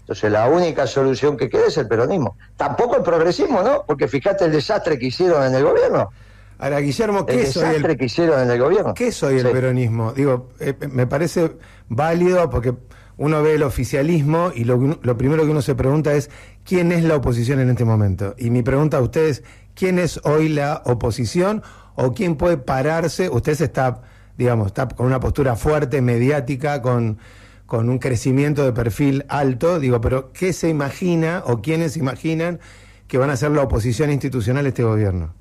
Entonces 0.02 0.30
la 0.30 0.50
única 0.50 0.86
solución 0.88 1.38
que 1.38 1.48
queda 1.48 1.68
es 1.68 1.78
el 1.78 1.88
peronismo. 1.88 2.36
Tampoco 2.58 2.98
el 2.98 3.04
progresismo, 3.04 3.62
¿no? 3.62 3.86
Porque 3.88 4.10
fíjate 4.10 4.44
el 4.44 4.52
desastre 4.52 5.00
que 5.00 5.06
hicieron 5.06 5.42
en 5.46 5.56
el 5.56 5.64
gobierno. 5.64 6.10
Ahora, 6.58 6.82
Guillermo, 6.82 7.26
¿qué 7.26 7.36
el 7.36 7.40
desastre 7.46 7.96
que 7.96 8.06
hicieron 8.06 8.42
en 8.42 8.52
el 8.52 8.60
gobierno? 8.60 8.94
¿Qué 8.94 9.14
soy 9.14 9.40
el 9.40 9.50
peronismo? 9.50 10.12
Digo, 10.12 10.50
eh, 10.60 10.74
me 10.92 11.08
parece 11.08 11.56
válido 11.88 12.50
porque 12.50 12.74
uno 13.20 13.44
ve 13.44 13.56
el 13.56 13.64
oficialismo 13.64 14.52
y 14.56 14.64
lo, 14.64 14.98
lo, 15.02 15.18
primero 15.18 15.44
que 15.44 15.52
uno 15.52 15.62
se 15.62 15.76
pregunta 15.76 16.14
es 16.14 16.30
quién 16.64 16.94
es 16.94 17.04
la 17.04 17.18
oposición 17.18 17.60
en 17.60 17.70
este 17.70 17.84
momento. 17.84 18.34
Y 18.38 18.50
mi 18.50 18.64
pregunta 18.64 18.98
a 18.98 19.02
ustedes, 19.02 19.44
¿quién 19.76 20.00
es 20.00 20.22
hoy 20.24 20.48
la 20.48 20.82
oposición 20.86 21.62
o 21.96 22.14
quién 22.14 22.38
puede 22.38 22.56
pararse? 22.56 23.30
Usted 23.30 23.62
está, 23.62 24.04
digamos, 24.38 24.68
está 24.68 24.88
con 24.88 25.06
una 25.06 25.20
postura 25.20 25.58
fuerte, 25.58 26.02
mediática, 26.02 26.82
con 26.82 27.20
un 27.68 28.00
crecimiento 28.00 28.64
de 28.64 28.72
perfil 28.72 29.26
alto, 29.28 29.82
digo, 29.82 30.00
pero 30.00 30.32
¿qué 30.32 30.54
se 30.54 30.70
imagina 30.70 31.44
o 31.46 31.62
quiénes 31.62 31.98
imaginan 31.98 32.62
que 33.10 33.18
van 33.18 33.32
a 33.32 33.36
ser 33.36 33.52
la 33.52 33.64
oposición 33.64 34.12
institucional 34.12 34.66
a 34.66 34.70
este 34.70 34.84
gobierno? 34.84 35.34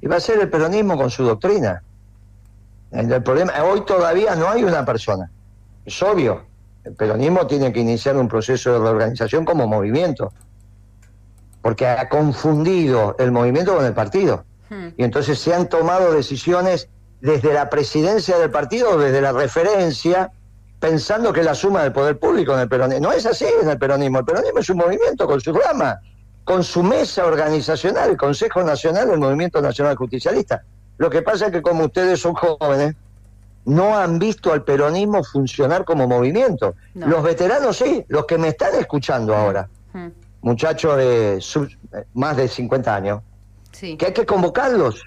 Y 0.00 0.06
va 0.06 0.14
a 0.14 0.20
ser 0.20 0.38
el 0.38 0.48
peronismo 0.48 0.96
con 0.96 1.10
su 1.10 1.24
doctrina. 1.24 1.82
El 2.92 3.20
problema, 3.24 3.52
hoy 3.64 3.84
todavía 3.84 4.36
no 4.36 4.48
hay 4.48 4.62
una 4.62 4.84
persona. 4.84 5.28
Es 5.84 6.00
obvio. 6.04 6.47
El 6.88 6.94
peronismo 6.94 7.46
tiene 7.46 7.70
que 7.70 7.80
iniciar 7.80 8.16
un 8.16 8.28
proceso 8.28 8.72
de 8.72 8.78
reorganización 8.78 9.44
como 9.44 9.66
movimiento. 9.66 10.32
Porque 11.60 11.86
ha 11.86 12.08
confundido 12.08 13.14
el 13.18 13.30
movimiento 13.30 13.76
con 13.76 13.84
el 13.84 13.92
partido. 13.92 14.44
Hmm. 14.70 14.88
Y 14.96 15.04
entonces 15.04 15.38
se 15.38 15.54
han 15.54 15.68
tomado 15.68 16.12
decisiones 16.12 16.88
desde 17.20 17.52
la 17.52 17.68
presidencia 17.68 18.38
del 18.38 18.50
partido, 18.50 18.96
desde 18.98 19.20
la 19.20 19.32
referencia, 19.32 20.32
pensando 20.80 21.30
que 21.30 21.42
la 21.42 21.54
suma 21.54 21.82
del 21.82 21.92
poder 21.92 22.18
público 22.18 22.54
en 22.54 22.60
el 22.60 22.68
peronismo. 22.70 23.08
No 23.08 23.12
es 23.12 23.26
así 23.26 23.44
en 23.60 23.68
el 23.68 23.78
peronismo. 23.78 24.20
El 24.20 24.24
peronismo 24.24 24.60
es 24.60 24.70
un 24.70 24.78
movimiento 24.78 25.26
con 25.26 25.42
su 25.42 25.52
rama, 25.52 26.00
con 26.44 26.64
su 26.64 26.82
mesa 26.82 27.26
organizacional, 27.26 28.10
el 28.10 28.16
Consejo 28.16 28.62
Nacional 28.62 29.08
del 29.08 29.18
Movimiento 29.18 29.60
Nacional 29.60 29.94
Justicialista. 29.96 30.62
Lo 30.96 31.10
que 31.10 31.20
pasa 31.20 31.46
es 31.46 31.52
que 31.52 31.60
como 31.60 31.84
ustedes 31.84 32.18
son 32.18 32.32
jóvenes, 32.32 32.94
no 33.68 33.98
han 33.98 34.18
visto 34.18 34.52
al 34.52 34.64
peronismo 34.64 35.22
funcionar 35.22 35.84
como 35.84 36.08
movimiento. 36.08 36.74
Los 36.94 37.22
veteranos 37.22 37.76
sí, 37.76 38.04
los 38.08 38.24
que 38.24 38.38
me 38.38 38.48
están 38.48 38.74
escuchando 38.74 39.36
ahora, 39.36 39.68
muchachos 40.40 40.96
de 40.96 41.38
más 42.14 42.36
de 42.38 42.48
50 42.48 42.94
años, 42.94 43.22
que 43.78 44.06
hay 44.06 44.12
que 44.12 44.24
convocarlos, 44.24 45.04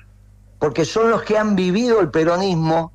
porque 0.59 0.85
son 0.85 1.09
los 1.09 1.23
que 1.23 1.37
han 1.37 1.55
vivido 1.55 1.99
el 1.99 2.11
peronismo 2.11 2.93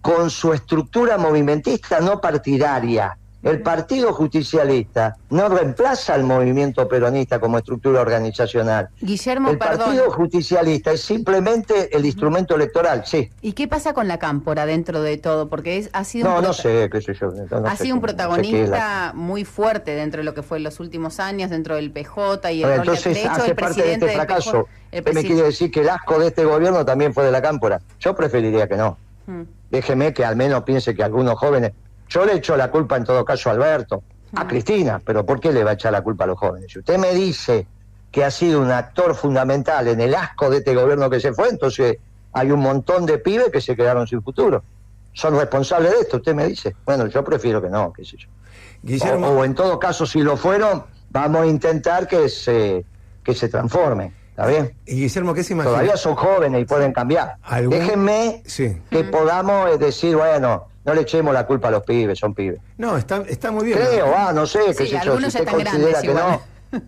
con 0.00 0.30
su 0.30 0.52
estructura 0.52 1.18
movimentista 1.18 2.00
no 2.00 2.20
partidaria. 2.20 3.18
El 3.42 3.62
Partido 3.62 4.12
Justicialista 4.12 5.16
no 5.30 5.48
reemplaza 5.48 6.14
al 6.14 6.24
movimiento 6.24 6.86
peronista 6.88 7.40
como 7.40 7.56
estructura 7.56 8.02
organizacional. 8.02 8.90
Guillermo, 9.00 9.50
el 9.50 9.56
Partido 9.56 10.10
Justicialista 10.10 10.92
es 10.92 11.00
simplemente 11.00 11.96
el 11.96 12.04
instrumento 12.04 12.54
electoral, 12.54 13.04
sí. 13.06 13.30
¿Y 13.40 13.52
qué 13.52 13.66
pasa 13.66 13.94
con 13.94 14.08
la 14.08 14.18
cámpora 14.18 14.66
dentro 14.66 15.00
de 15.00 15.16
todo? 15.16 15.48
Porque 15.48 15.78
es, 15.78 15.88
ha 15.94 16.04
sido 16.04 16.28
no, 16.28 16.36
un 16.36 16.44
no 16.44 16.52
sé, 16.52 16.90
qué 16.92 17.00
sé 17.00 17.14
yo. 17.14 17.32
ha 17.64 17.76
sido 17.76 17.94
un 17.94 18.02
protagonista 18.02 19.12
muy 19.14 19.46
fuerte 19.46 19.92
dentro 19.92 20.18
de 20.18 20.24
lo 20.24 20.34
que 20.34 20.42
fue 20.42 20.58
en 20.58 20.64
los 20.64 20.78
últimos 20.78 21.18
años, 21.18 21.48
dentro 21.48 21.76
del 21.76 21.90
PJ 21.92 22.52
y 22.52 22.62
el 22.62 22.70
entonces, 22.70 23.14
de 23.14 23.26
hace 23.26 23.54
parte 23.54 23.82
de 23.82 23.94
este 23.94 24.08
fracaso. 24.08 24.68
me 24.92 25.24
quiere 25.24 25.44
decir 25.44 25.70
que 25.70 25.80
el 25.80 25.88
asco 25.88 26.18
de 26.18 26.26
este 26.26 26.44
gobierno 26.44 26.84
también 26.84 27.14
fue 27.14 27.24
de 27.24 27.32
la 27.32 27.40
cámpora? 27.40 27.80
Yo 28.00 28.14
preferiría 28.14 28.68
que 28.68 28.76
no. 28.76 28.98
Hmm. 29.26 29.42
Déjeme 29.70 30.12
que 30.12 30.24
al 30.24 30.36
menos 30.36 30.64
piense 30.64 30.94
que 30.94 31.02
algunos 31.02 31.38
jóvenes. 31.38 31.72
Yo 32.10 32.26
le 32.26 32.34
echo 32.34 32.56
la 32.56 32.70
culpa 32.70 32.96
en 32.96 33.04
todo 33.04 33.24
caso 33.24 33.48
a 33.48 33.52
Alberto, 33.52 34.02
a. 34.34 34.46
Cristina, 34.46 35.00
pero 35.04 35.24
¿por 35.24 35.40
qué 35.40 35.52
le 35.52 35.64
va 35.64 35.70
a 35.70 35.74
echar 35.74 35.92
la 35.92 36.02
culpa 36.02 36.24
a 36.24 36.26
los 36.26 36.38
jóvenes? 36.38 36.70
Si 36.70 36.80
usted 36.80 36.98
me 36.98 37.14
dice 37.14 37.66
que 38.10 38.24
ha 38.24 38.30
sido 38.30 38.60
un 38.60 38.70
actor 38.70 39.14
fundamental 39.14 39.86
en 39.88 40.00
el 40.00 40.14
asco 40.14 40.50
de 40.50 40.58
este 40.58 40.74
gobierno 40.74 41.08
que 41.08 41.20
se 41.20 41.32
fue, 41.32 41.48
entonces 41.48 41.98
hay 42.32 42.50
un 42.50 42.60
montón 42.60 43.06
de 43.06 43.18
pibes 43.18 43.50
que 43.50 43.60
se 43.60 43.76
quedaron 43.76 44.06
sin 44.06 44.22
futuro. 44.22 44.62
Son 45.12 45.36
responsables 45.36 45.92
de 45.92 46.00
esto, 46.00 46.16
usted 46.18 46.34
me 46.34 46.46
dice. 46.46 46.74
Bueno, 46.84 47.06
yo 47.06 47.24
prefiero 47.24 47.62
que 47.62 47.68
no, 47.68 47.92
qué 47.92 48.04
sé 48.04 48.16
yo. 48.16 48.28
Guillermo... 48.82 49.28
O, 49.28 49.44
en 49.44 49.54
todo 49.54 49.78
caso, 49.78 50.06
si 50.06 50.20
lo 50.20 50.36
fueron, 50.36 50.84
vamos 51.10 51.42
a 51.42 51.46
intentar 51.46 52.08
que 52.08 52.28
se, 52.28 52.84
que 53.22 53.34
se 53.34 53.48
transforme. 53.48 54.12
¿Está 54.30 54.46
bien? 54.46 54.74
Y 54.86 54.94
Guillermo, 55.02 55.34
¿qué 55.34 55.42
se 55.42 55.52
imagina? 55.52 55.72
Todavía 55.72 55.96
son 55.96 56.14
jóvenes 56.14 56.62
y 56.62 56.64
pueden 56.64 56.92
cambiar. 56.92 57.36
Déjenme 57.68 58.42
que 58.90 59.04
podamos 59.04 59.78
decir, 59.78 60.16
bueno, 60.16 60.68
no 60.90 60.96
le 60.96 61.02
echemos 61.02 61.32
la 61.32 61.46
culpa 61.46 61.68
a 61.68 61.70
los 61.70 61.84
pibes, 61.84 62.18
son 62.18 62.34
pibes. 62.34 62.60
No, 62.76 62.96
está, 62.96 63.22
está 63.28 63.52
muy 63.52 63.64
bien. 63.64 63.78
Creo, 63.78 64.12
ah, 64.16 64.32
no 64.32 64.44
sé, 64.44 64.58
qué 64.76 64.86
sé 64.86 65.00
yo, 65.04 65.18
si 65.20 65.26
usted 65.26 65.46
considera 65.46 66.02
que 66.02 66.14
no. 66.14 66.42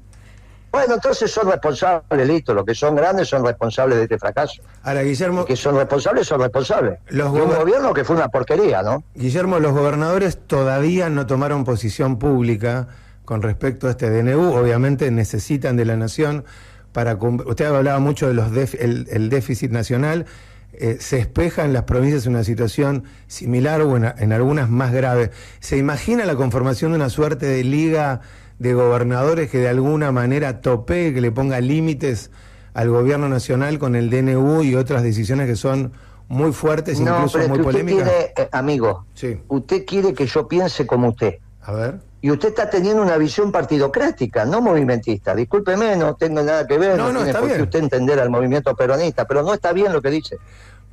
Bueno, 0.73 0.95
entonces 0.95 1.31
son 1.31 1.51
responsables, 1.51 2.27
listo. 2.27 2.55
Los 2.55 2.65
que 2.65 2.75
son 2.75 2.97
grandes 2.97 3.29
son 3.29 3.45
responsables 3.45 3.99
de 3.99 4.05
este 4.05 4.19
fracaso. 4.19 4.63
Ahora, 4.83 5.03
Guillermo. 5.03 5.41
Los 5.41 5.47
que 5.47 5.55
son 5.55 5.77
responsables 5.77 6.27
son 6.27 6.41
responsables. 6.41 6.99
Los 7.09 7.31
un 7.31 7.51
gobierno 7.51 7.93
que 7.93 8.05
fue 8.05 8.17
una 8.17 8.29
porquería, 8.29 8.83
¿no? 8.83 9.05
Guillermo, 9.15 9.61
los 9.61 9.73
gobernadores 9.73 10.39
todavía 10.47 11.11
no 11.11 11.27
tomaron 11.27 11.65
posición 11.65 12.19
pública 12.19 12.89
con 13.27 13.43
respecto 13.43 13.87
a 13.87 13.91
este 13.91 14.09
DNU. 14.09 14.55
Obviamente 14.55 15.11
necesitan 15.11 15.77
de 15.77 15.85
la 15.85 15.97
nación 15.97 16.45
para 16.93 17.15
usted 17.15 17.67
hablaba 17.67 17.99
mucho 17.99 18.29
de 18.29 18.35
los 18.35 18.51
el, 18.75 19.29
déficit 19.29 19.71
nacional 19.73 20.27
eh, 20.75 20.97
se 21.01 21.19
espeja 21.19 21.65
en 21.65 21.75
las 21.75 21.83
provincias 21.83 22.27
una 22.27 22.45
situación 22.45 23.05
similar 23.27 23.83
o 23.83 23.95
en, 23.97 24.33
algunas 24.33 24.71
más 24.71 24.91
graves 24.91 25.31
se 25.61 25.77
imagina 25.77 26.25
la 26.25 26.35
conformación 26.35 26.93
de 26.93 26.97
una 26.97 27.11
suerte 27.11 27.45
de 27.45 27.63
liga 27.63 28.23
de 28.59 28.73
gobernadores 28.73 29.51
que 29.51 29.59
de 29.59 29.69
alguna 29.69 30.13
manera 30.13 30.63
tope 30.63 31.13
que 31.13 31.21
le 31.21 31.31
ponga 31.31 31.61
límites 31.61 32.31
al 32.73 32.89
gobierno 32.89 33.29
nacional 33.29 33.79
con 33.79 33.97
el 33.97 34.09
DNU 34.09 34.63
y 34.63 34.75
otras 34.75 35.03
decisiones 35.03 35.47
que 35.47 35.57
son 35.57 35.93
muy 36.29 36.53
fuertes 36.53 36.99
incluso 36.99 37.39
muy 37.49 37.59
polémicas 37.59 38.09
eh, 38.09 38.49
amigo 38.51 39.05
sí. 39.13 39.39
usted 39.49 39.85
quiere 39.85 40.15
que 40.15 40.27
yo 40.27 40.49
piense 40.49 40.87
como 40.87 41.11
usted 41.11 41.35
a 41.63 41.73
ver 41.73 42.13
y 42.23 42.31
usted 42.31 42.51
está 42.51 42.71
teniendo 42.71 43.03
una 43.03 43.17
visión 43.17 43.51
partidocrática, 43.51 44.45
no 44.45 44.61
movimentista. 44.61 45.35
Discúlpeme, 45.35 45.97
no 45.97 46.15
tengo 46.15 46.41
nada 46.41 46.65
que 46.69 46.79
ver, 46.79 46.97
no, 46.97 47.13
tiene 47.13 47.35
por 47.35 47.53
qué 47.53 47.63
usted 47.63 47.81
entender 47.81 48.21
al 48.21 48.31
movimiento 48.31 48.77
peronista, 48.77 49.27
pero 49.27 49.43
no 49.43 49.53
está 49.53 49.73
bien 49.73 49.93
lo 49.93 50.01
que 50.01 50.11
dice. 50.11 50.39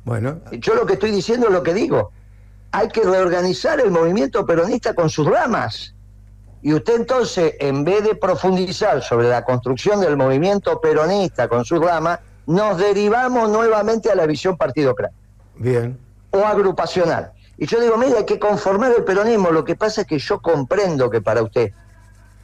Bueno. 0.04 0.40
Yo 0.50 0.74
lo 0.74 0.84
que 0.86 0.94
estoy 0.94 1.12
diciendo 1.12 1.46
es 1.46 1.52
lo 1.52 1.62
que 1.62 1.72
digo. 1.72 2.10
Hay 2.72 2.88
que 2.88 3.02
reorganizar 3.02 3.78
el 3.78 3.92
movimiento 3.92 4.44
peronista 4.44 4.92
con 4.92 5.08
sus 5.08 5.24
ramas. 5.24 5.94
Y 6.62 6.74
usted 6.74 6.96
entonces, 6.96 7.54
en 7.60 7.84
vez 7.84 8.02
de 8.02 8.16
profundizar 8.16 9.00
sobre 9.00 9.28
la 9.28 9.44
construcción 9.44 10.00
del 10.00 10.16
movimiento 10.16 10.80
peronista 10.80 11.46
con 11.46 11.64
sus 11.64 11.80
ramas, 11.80 12.18
nos 12.46 12.76
derivamos 12.76 13.48
nuevamente 13.48 14.10
a 14.10 14.16
la 14.16 14.26
visión 14.26 14.56
partidocrática. 14.56 15.16
Bien. 15.54 15.96
O 16.32 16.44
agrupacional. 16.44 17.32
Y 17.60 17.66
yo 17.66 17.78
digo, 17.78 17.98
mira, 17.98 18.16
hay 18.16 18.24
que 18.24 18.38
conformar 18.38 18.90
el 18.96 19.04
peronismo. 19.04 19.50
Lo 19.50 19.66
que 19.66 19.76
pasa 19.76 20.00
es 20.00 20.06
que 20.06 20.18
yo 20.18 20.40
comprendo 20.40 21.10
que 21.10 21.20
para 21.20 21.42
usted 21.42 21.72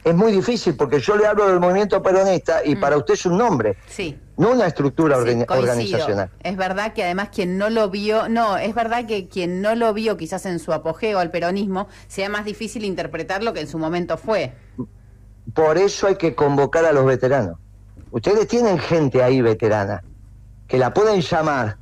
es 0.03 0.15
muy 0.15 0.31
difícil 0.31 0.75
porque 0.75 0.99
yo 0.99 1.17
le 1.17 1.25
hablo 1.25 1.47
del 1.47 1.59
movimiento 1.59 2.03
peronista 2.03 2.63
y 2.63 2.75
mm. 2.75 2.79
para 2.79 2.97
usted 2.97 3.15
es 3.15 3.25
un 3.25 3.35
nombre. 3.35 3.77
Sí. 3.87 4.15
No 4.37 4.51
una 4.51 4.67
estructura 4.67 5.17
organizacional. 5.17 6.29
Es 6.43 6.55
verdad 6.55 6.93
que 6.93 7.03
además 7.03 7.29
quien 7.33 7.57
no 7.57 7.71
lo 7.71 7.89
vio, 7.89 8.29
no, 8.29 8.57
es 8.57 8.75
verdad 8.75 9.07
que 9.07 9.27
quien 9.27 9.59
no 9.59 9.73
lo 9.73 9.91
vio 9.91 10.17
quizás 10.17 10.45
en 10.45 10.59
su 10.59 10.71
apogeo 10.71 11.17
al 11.17 11.31
peronismo, 11.31 11.87
sea 12.07 12.29
más 12.29 12.45
difícil 12.45 12.85
interpretar 12.85 13.41
lo 13.41 13.53
que 13.53 13.61
en 13.61 13.67
su 13.67 13.79
momento 13.79 14.17
fue. 14.17 14.53
Por 15.55 15.79
eso 15.79 16.05
hay 16.05 16.17
que 16.17 16.35
convocar 16.35 16.85
a 16.85 16.91
los 16.91 17.05
veteranos. 17.07 17.57
Ustedes 18.11 18.47
tienen 18.47 18.77
gente 18.77 19.23
ahí 19.23 19.41
veterana, 19.41 20.03
que 20.67 20.77
la 20.77 20.93
pueden 20.93 21.21
llamar 21.21 21.77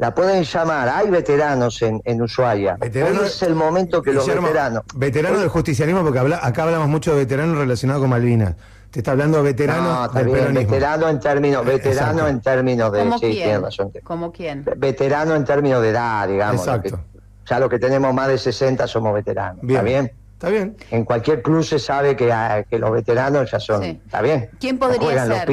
la 0.00 0.14
pueden 0.14 0.44
llamar, 0.44 0.88
hay 0.88 1.10
veteranos 1.10 1.82
en, 1.82 2.00
en 2.06 2.22
Ushuaia. 2.22 2.78
Hoy 2.80 3.18
es 3.22 3.42
el 3.42 3.54
momento 3.54 4.00
que 4.02 4.14
los 4.14 4.26
veteranos... 4.26 4.82
Veteranos 4.94 5.40
del 5.40 5.50
justicialismo, 5.50 6.02
porque 6.02 6.18
acá 6.40 6.62
hablamos 6.62 6.88
mucho 6.88 7.10
de 7.12 7.18
veteranos 7.18 7.58
relacionados 7.58 8.00
con 8.00 8.08
Malvinas. 8.08 8.54
Te 8.90 9.00
está 9.00 9.10
hablando 9.10 9.36
de 9.36 9.42
veteranos 9.44 10.14
no, 10.14 10.20
del 10.20 10.52
veterano 10.54 11.06
en 11.06 11.20
términos, 11.20 11.62
eh, 11.66 11.68
veterano 11.68 12.28
en 12.28 12.40
términos 12.40 12.90
de... 12.92 12.98
¿Cómo 13.00 13.18
sí, 13.18 13.30
quién? 13.30 13.62
¿Cómo 14.02 14.32
quién? 14.32 14.64
Veterano 14.78 15.34
en 15.34 15.44
términos 15.44 15.82
de 15.82 15.90
edad, 15.90 16.26
digamos. 16.26 16.66
Exacto. 16.66 16.98
ya 17.46 17.60
los 17.60 17.68
que 17.68 17.78
tenemos 17.78 18.14
más 18.14 18.28
de 18.28 18.38
60 18.38 18.86
somos 18.86 19.12
veteranos, 19.12 19.62
¿está 19.62 19.82
bien? 19.82 20.12
Está 20.32 20.48
bien. 20.48 20.78
En 20.90 21.04
cualquier 21.04 21.42
club 21.42 21.62
se 21.62 21.78
sabe 21.78 22.16
que, 22.16 22.32
ah, 22.32 22.64
que 22.68 22.78
los 22.78 22.90
veteranos 22.90 23.50
ya 23.50 23.60
son. 23.60 23.84
Está 23.84 24.22
bien. 24.22 24.48
¿Quién 24.58 24.78
podría 24.78 25.26
ser? 25.26 25.46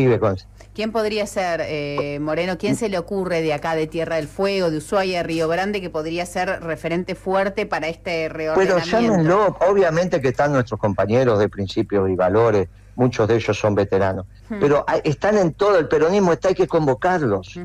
¿Quién 0.77 0.91
podría 0.91 1.25
ser, 1.25 1.62
eh, 1.63 2.19
Moreno? 2.22 2.60
¿Quién 2.60 2.75
se 2.75 2.88
le 2.88 3.00
ocurre 3.00 3.41
de 3.41 3.51
acá, 3.51 3.74
de 3.74 3.88
Tierra 3.88 4.17
del 4.17 4.27
Fuego, 4.27 4.69
de 4.69 4.77
Ushuaia, 4.77 5.24
Río 5.24 5.48
Grande, 5.48 5.81
que 5.81 5.89
podría 5.89 6.24
ser 6.27 6.62
referente 6.62 7.15
fuerte 7.15 7.65
para 7.65 7.88
este 7.88 8.29
reordenamiento? 8.29 8.86
Pero 8.86 9.01
llámenlo, 9.01 9.57
obviamente 9.67 10.22
que 10.22 10.27
están 10.27 10.53
nuestros 10.53 10.79
compañeros 10.79 11.39
de 11.39 11.50
principios 11.50 12.07
y 12.12 12.15
valores, 12.15 12.67
muchos 12.96 13.27
de 13.27 13.38
ellos 13.38 13.57
son 13.57 13.74
veteranos, 13.74 14.27
pero 14.60 14.86
están 15.03 15.39
en 15.39 15.53
todo, 15.53 15.79
el 15.79 15.88
peronismo 15.88 16.31
está, 16.31 16.50
hay 16.50 16.53
que 16.53 16.67
convocarlos, 16.67 17.60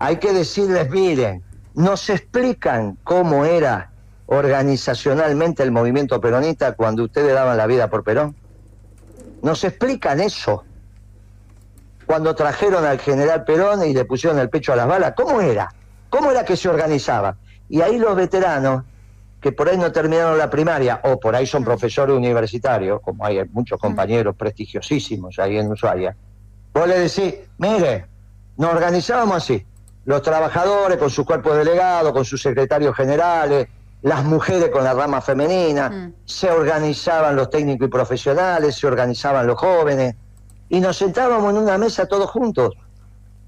hay 0.00 0.16
que 0.16 0.32
decirles, 0.32 0.90
miren, 0.90 1.44
nos 1.74 2.10
explican 2.10 2.98
cómo 3.04 3.44
era 3.44 3.92
organizacionalmente 4.26 5.62
el 5.62 5.70
movimiento 5.70 6.20
peronista 6.20 6.72
cuando 6.72 7.04
ustedes 7.04 7.32
daban 7.32 7.56
la 7.58 7.68
vida 7.68 7.88
por 7.88 8.02
Perón? 8.02 8.34
Nos 9.40 9.62
explican 9.62 10.18
eso. 10.18 10.64
Cuando 12.06 12.34
trajeron 12.34 12.84
al 12.84 12.98
general 13.00 13.44
Perón 13.44 13.84
y 13.84 13.92
le 13.92 14.04
pusieron 14.04 14.38
el 14.38 14.48
pecho 14.48 14.72
a 14.72 14.76
las 14.76 14.86
balas, 14.86 15.14
¿cómo 15.16 15.40
era? 15.40 15.72
¿Cómo 16.08 16.30
era 16.30 16.44
que 16.44 16.56
se 16.56 16.68
organizaba? 16.68 17.36
Y 17.68 17.80
ahí 17.80 17.98
los 17.98 18.14
veteranos, 18.14 18.84
que 19.40 19.52
por 19.52 19.68
ahí 19.68 19.76
no 19.76 19.90
terminaron 19.90 20.38
la 20.38 20.48
primaria, 20.48 21.00
o 21.04 21.18
por 21.18 21.34
ahí 21.34 21.46
son 21.46 21.64
profesores 21.64 22.16
universitarios, 22.16 23.00
como 23.02 23.26
hay 23.26 23.44
muchos 23.50 23.80
compañeros 23.80 24.36
prestigiosísimos 24.36 25.38
ahí 25.38 25.58
en 25.58 25.70
Ushuaia, 25.70 26.16
vos 26.72 26.86
le 26.86 27.00
decís, 27.00 27.34
mire, 27.58 28.06
nos 28.56 28.72
organizábamos 28.72 29.36
así, 29.36 29.66
los 30.04 30.22
trabajadores 30.22 30.98
con 30.98 31.10
sus 31.10 31.26
cuerpos 31.26 31.56
delegados, 31.56 32.12
con 32.12 32.24
sus 32.24 32.40
secretarios 32.40 32.94
generales, 32.94 33.66
las 34.02 34.24
mujeres 34.24 34.70
con 34.70 34.84
la 34.84 34.94
rama 34.94 35.20
femenina, 35.20 35.90
mm. 35.90 36.14
se 36.24 36.50
organizaban 36.50 37.34
los 37.34 37.50
técnicos 37.50 37.88
y 37.88 37.90
profesionales, 37.90 38.76
se 38.76 38.86
organizaban 38.86 39.46
los 39.46 39.58
jóvenes, 39.58 40.14
y 40.68 40.80
nos 40.80 40.96
sentábamos 40.96 41.50
en 41.50 41.58
una 41.58 41.78
mesa 41.78 42.06
todos 42.06 42.30
juntos 42.30 42.74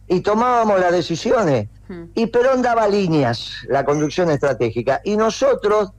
y 0.08 0.20
tomábamos 0.20 0.80
las 0.80 0.92
decisiones. 0.92 1.68
Mm. 1.88 2.04
Y 2.14 2.26
Perón 2.26 2.62
daba 2.62 2.88
líneas, 2.88 3.52
la 3.68 3.84
conducción 3.84 4.30
estratégica, 4.30 5.00
y 5.04 5.16
nosotros, 5.16 5.90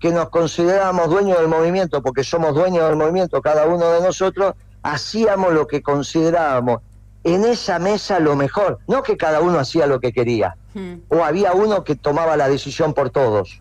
que 0.00 0.10
nos 0.10 0.30
considerábamos 0.30 1.10
dueños 1.10 1.38
del 1.38 1.48
movimiento, 1.48 2.02
porque 2.02 2.24
somos 2.24 2.54
dueños 2.54 2.88
del 2.88 2.96
movimiento 2.96 3.42
cada 3.42 3.66
uno 3.66 3.90
de 3.92 4.00
nosotros, 4.00 4.54
hacíamos 4.82 5.52
lo 5.52 5.66
que 5.66 5.82
considerábamos 5.82 6.80
en 7.24 7.44
esa 7.44 7.78
mesa 7.78 8.20
lo 8.20 8.36
mejor, 8.36 8.78
no 8.86 9.02
que 9.02 9.16
cada 9.16 9.40
uno 9.40 9.58
hacía 9.58 9.86
lo 9.86 10.00
que 10.00 10.12
quería, 10.12 10.56
mm. 10.74 10.94
o 11.08 11.24
había 11.24 11.52
uno 11.52 11.84
que 11.84 11.96
tomaba 11.96 12.36
la 12.36 12.48
decisión 12.48 12.94
por 12.94 13.10
todos. 13.10 13.60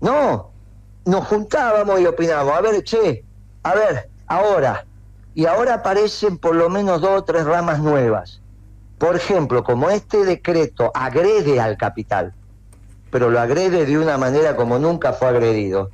No, 0.00 0.50
nos 1.04 1.26
juntábamos 1.26 2.00
y 2.00 2.06
opinábamos, 2.06 2.54
a 2.54 2.60
ver, 2.60 2.82
che, 2.82 3.24
a 3.62 3.74
ver, 3.74 4.08
ahora, 4.26 4.86
y 5.34 5.46
ahora 5.46 5.74
aparecen 5.74 6.38
por 6.38 6.54
lo 6.54 6.68
menos 6.68 7.00
dos 7.00 7.20
o 7.20 7.24
tres 7.24 7.44
ramas 7.44 7.80
nuevas. 7.80 8.40
Por 8.98 9.16
ejemplo, 9.16 9.64
como 9.64 9.90
este 9.90 10.24
decreto 10.24 10.90
agrede 10.94 11.60
al 11.60 11.76
capital, 11.76 12.34
pero 13.10 13.30
lo 13.30 13.40
agrede 13.40 13.84
de 13.84 13.98
una 13.98 14.16
manera 14.18 14.56
como 14.56 14.78
nunca 14.78 15.12
fue 15.12 15.28
agredido, 15.28 15.90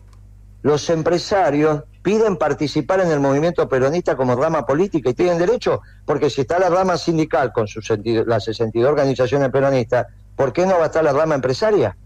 los 0.63 0.91
empresarios 0.91 1.85
piden 2.03 2.37
participar 2.37 3.01
en 3.01 3.11
el 3.11 3.21
movimiento 3.21 3.69
peronista 3.69 4.17
como 4.17 4.35
rama 4.35 4.67
política 4.67 5.11
y 5.11 5.15
tienen 5.15 5.39
derecho, 5.39 5.83
porque 6.05 6.31
si 6.31 6.43
está 6.43 6.59
la 6.59 6.69
rama 6.69 6.97
sindical 6.97 7.53
con 7.53 7.69
sus 7.69 7.89
las 8.27 8.45
62 8.45 8.89
organizaciones 8.89 9.51
peronistas, 9.51 10.07
¿por 10.37 10.53
qué 10.53 10.67
no 10.67 10.79
va 10.79 10.85
a 10.85 10.87
estar 10.87 11.05
la 11.05 11.13
rama 11.13 11.35
empresaria? 11.35 11.97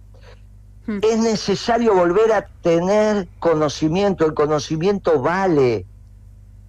Hmm. 0.86 0.98
Es 1.02 1.18
necesario 1.18 1.94
volver 1.94 2.32
a 2.32 2.46
tener 2.62 3.28
conocimiento, 3.38 4.26
el 4.26 4.34
conocimiento 4.34 5.20
vale. 5.20 5.86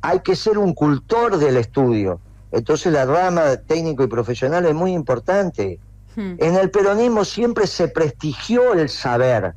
Hay 0.03 0.19
que 0.19 0.35
ser 0.35 0.57
un 0.57 0.73
cultor 0.73 1.37
del 1.37 1.55
estudio. 1.55 2.19
Entonces 2.51 2.91
la 2.91 3.05
rama 3.05 3.55
técnico 3.55 4.03
y 4.03 4.07
profesional 4.07 4.65
es 4.65 4.75
muy 4.75 4.91
importante. 4.91 5.79
Hmm. 6.15 6.35
En 6.39 6.55
el 6.55 6.69
peronismo 6.69 7.23
siempre 7.23 7.65
se 7.67 7.87
prestigió 7.87 8.73
el 8.73 8.89
saber. 8.89 9.55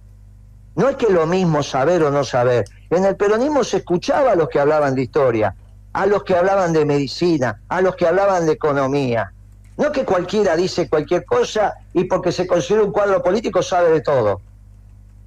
No 0.76 0.88
es 0.88 0.96
que 0.96 1.12
lo 1.12 1.26
mismo 1.26 1.64
saber 1.64 2.04
o 2.04 2.12
no 2.12 2.22
saber. 2.22 2.64
En 2.90 3.04
el 3.04 3.16
peronismo 3.16 3.64
se 3.64 3.78
escuchaba 3.78 4.32
a 4.32 4.36
los 4.36 4.48
que 4.48 4.60
hablaban 4.60 4.94
de 4.94 5.02
historia, 5.02 5.56
a 5.92 6.06
los 6.06 6.22
que 6.22 6.36
hablaban 6.36 6.72
de 6.72 6.84
medicina, 6.84 7.60
a 7.68 7.80
los 7.80 7.96
que 7.96 8.06
hablaban 8.06 8.46
de 8.46 8.52
economía. 8.52 9.32
No 9.76 9.90
que 9.90 10.04
cualquiera 10.04 10.54
dice 10.54 10.88
cualquier 10.88 11.24
cosa 11.24 11.74
y 11.92 12.04
porque 12.04 12.30
se 12.30 12.46
considera 12.46 12.84
un 12.84 12.92
cuadro 12.92 13.20
político 13.20 13.64
sabe 13.64 13.90
de 13.90 14.00
todo. 14.00 14.40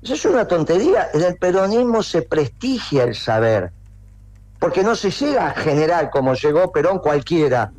Eso 0.02 0.14
es 0.14 0.26
una 0.26 0.48
tontería. 0.48 1.10
En 1.14 1.24
el 1.24 1.36
peronismo 1.36 2.04
se 2.04 2.22
prestigia 2.22 3.04
el 3.04 3.16
saber, 3.16 3.74
porque 4.60 4.84
no 4.84 4.96
se 4.96 5.10
llega 5.10 5.48
a 5.48 5.54
general 5.54 6.10
como 6.10 6.34
llegó 6.34 6.72
Perón 6.72 7.00
cualquiera. 7.00 7.72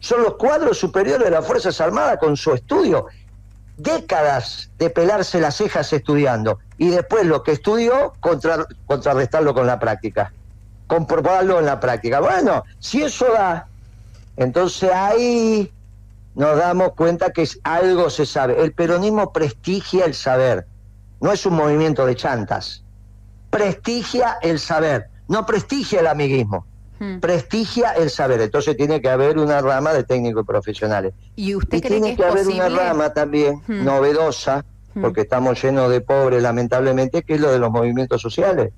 Son 0.00 0.22
los 0.22 0.34
cuadros 0.34 0.78
superiores 0.78 1.24
de 1.24 1.30
las 1.30 1.46
Fuerzas 1.46 1.80
Armadas 1.80 2.18
con 2.18 2.36
su 2.36 2.52
estudio. 2.52 3.06
Décadas 3.76 4.70
de 4.78 4.90
pelarse 4.90 5.40
las 5.40 5.56
cejas 5.56 5.92
estudiando 5.92 6.58
y 6.76 6.90
después 6.90 7.24
lo 7.24 7.42
que 7.42 7.52
estudió 7.52 8.12
contrarrestarlo 8.20 9.54
con 9.54 9.66
la 9.66 9.78
práctica, 9.78 10.32
comprobarlo 10.86 11.58
en 11.58 11.66
la 11.66 11.80
práctica. 11.80 12.20
Bueno, 12.20 12.64
si 12.78 13.02
eso 13.02 13.32
da, 13.32 13.68
entonces 14.36 14.90
ahí 14.92 15.72
nos 16.34 16.56
damos 16.56 16.92
cuenta 16.94 17.30
que 17.30 17.48
algo 17.64 18.10
se 18.10 18.26
sabe. 18.26 18.62
El 18.62 18.72
peronismo 18.72 19.32
prestigia 19.32 20.04
el 20.04 20.14
saber, 20.14 20.66
no 21.20 21.32
es 21.32 21.46
un 21.46 21.54
movimiento 21.54 22.04
de 22.04 22.16
chantas. 22.16 22.82
Prestigia 23.50 24.38
el 24.42 24.58
saber, 24.58 25.08
no 25.32 25.46
prestigia 25.46 26.00
el 26.00 26.06
amiguismo. 26.06 26.66
Hmm. 27.00 27.18
Prestigia 27.20 27.92
el 27.92 28.10
saber, 28.10 28.42
entonces 28.42 28.76
tiene 28.76 29.00
que 29.00 29.08
haber 29.08 29.38
una 29.38 29.62
rama 29.62 29.94
de 29.94 30.04
técnicos 30.04 30.46
profesionales. 30.46 31.14
Y 31.34 31.54
usted 31.54 31.80
tiene 31.80 32.14
que, 32.14 32.24
haber 32.24 32.46
una 32.46 32.68
rama 32.68 33.14
también 33.14 33.62
hmm. 33.66 33.82
novedosa, 33.82 34.64
hmm. 34.94 35.00
porque 35.00 35.22
estamos 35.22 35.60
llenos 35.62 35.90
de 35.90 36.02
pobres 36.02 36.42
lamentablemente, 36.42 37.22
que 37.22 37.34
es 37.34 37.40
lo 37.40 37.50
de 37.50 37.58
los 37.58 37.70
movimientos 37.70 38.20
sociales 38.20 38.72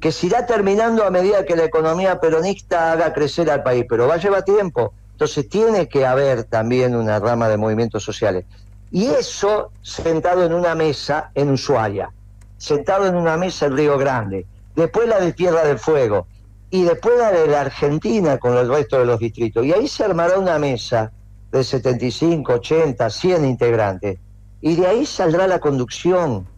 que 0.00 0.12
se 0.12 0.26
irá 0.26 0.44
terminando 0.44 1.02
a 1.06 1.10
medida 1.10 1.46
que 1.46 1.56
la 1.56 1.64
economía 1.64 2.20
peronista 2.20 2.92
haga 2.92 3.14
crecer 3.14 3.50
al 3.50 3.62
país, 3.62 3.86
pero 3.88 4.06
va 4.06 4.14
a 4.14 4.18
llevar 4.18 4.44
tiempo. 4.44 4.92
Entonces 5.12 5.48
tiene 5.48 5.88
que 5.88 6.04
haber 6.04 6.44
también 6.44 6.94
una 6.94 7.18
rama 7.20 7.48
de 7.48 7.56
movimientos 7.56 8.04
sociales. 8.04 8.44
Y 8.90 9.06
eso 9.06 9.70
sentado 9.80 10.44
en 10.44 10.52
una 10.52 10.74
mesa 10.74 11.30
en 11.34 11.48
Ushuaia, 11.48 12.10
sentado 12.58 13.06
en 13.06 13.14
una 13.14 13.38
mesa 13.38 13.64
en 13.64 13.76
Río 13.78 13.96
Grande, 13.96 14.44
después 14.74 15.08
la 15.08 15.20
de 15.20 15.32
Tierra 15.32 15.64
del 15.64 15.78
Fuego 15.78 16.26
y 16.70 16.84
después 16.84 17.18
la 17.18 17.30
de 17.30 17.46
la 17.46 17.62
Argentina 17.62 18.38
con 18.38 18.56
el 18.56 18.68
resto 18.68 18.98
de 18.98 19.06
los 19.06 19.20
distritos. 19.20 19.64
Y 19.64 19.72
ahí 19.72 19.88
se 19.88 20.04
armará 20.04 20.38
una 20.38 20.58
mesa 20.58 21.12
de 21.52 21.62
75, 21.62 22.54
80, 22.54 23.10
100 23.10 23.44
integrantes. 23.44 24.18
Y 24.60 24.76
de 24.76 24.86
ahí 24.86 25.06
saldrá 25.06 25.46
la 25.46 25.60
conducción 25.60 26.48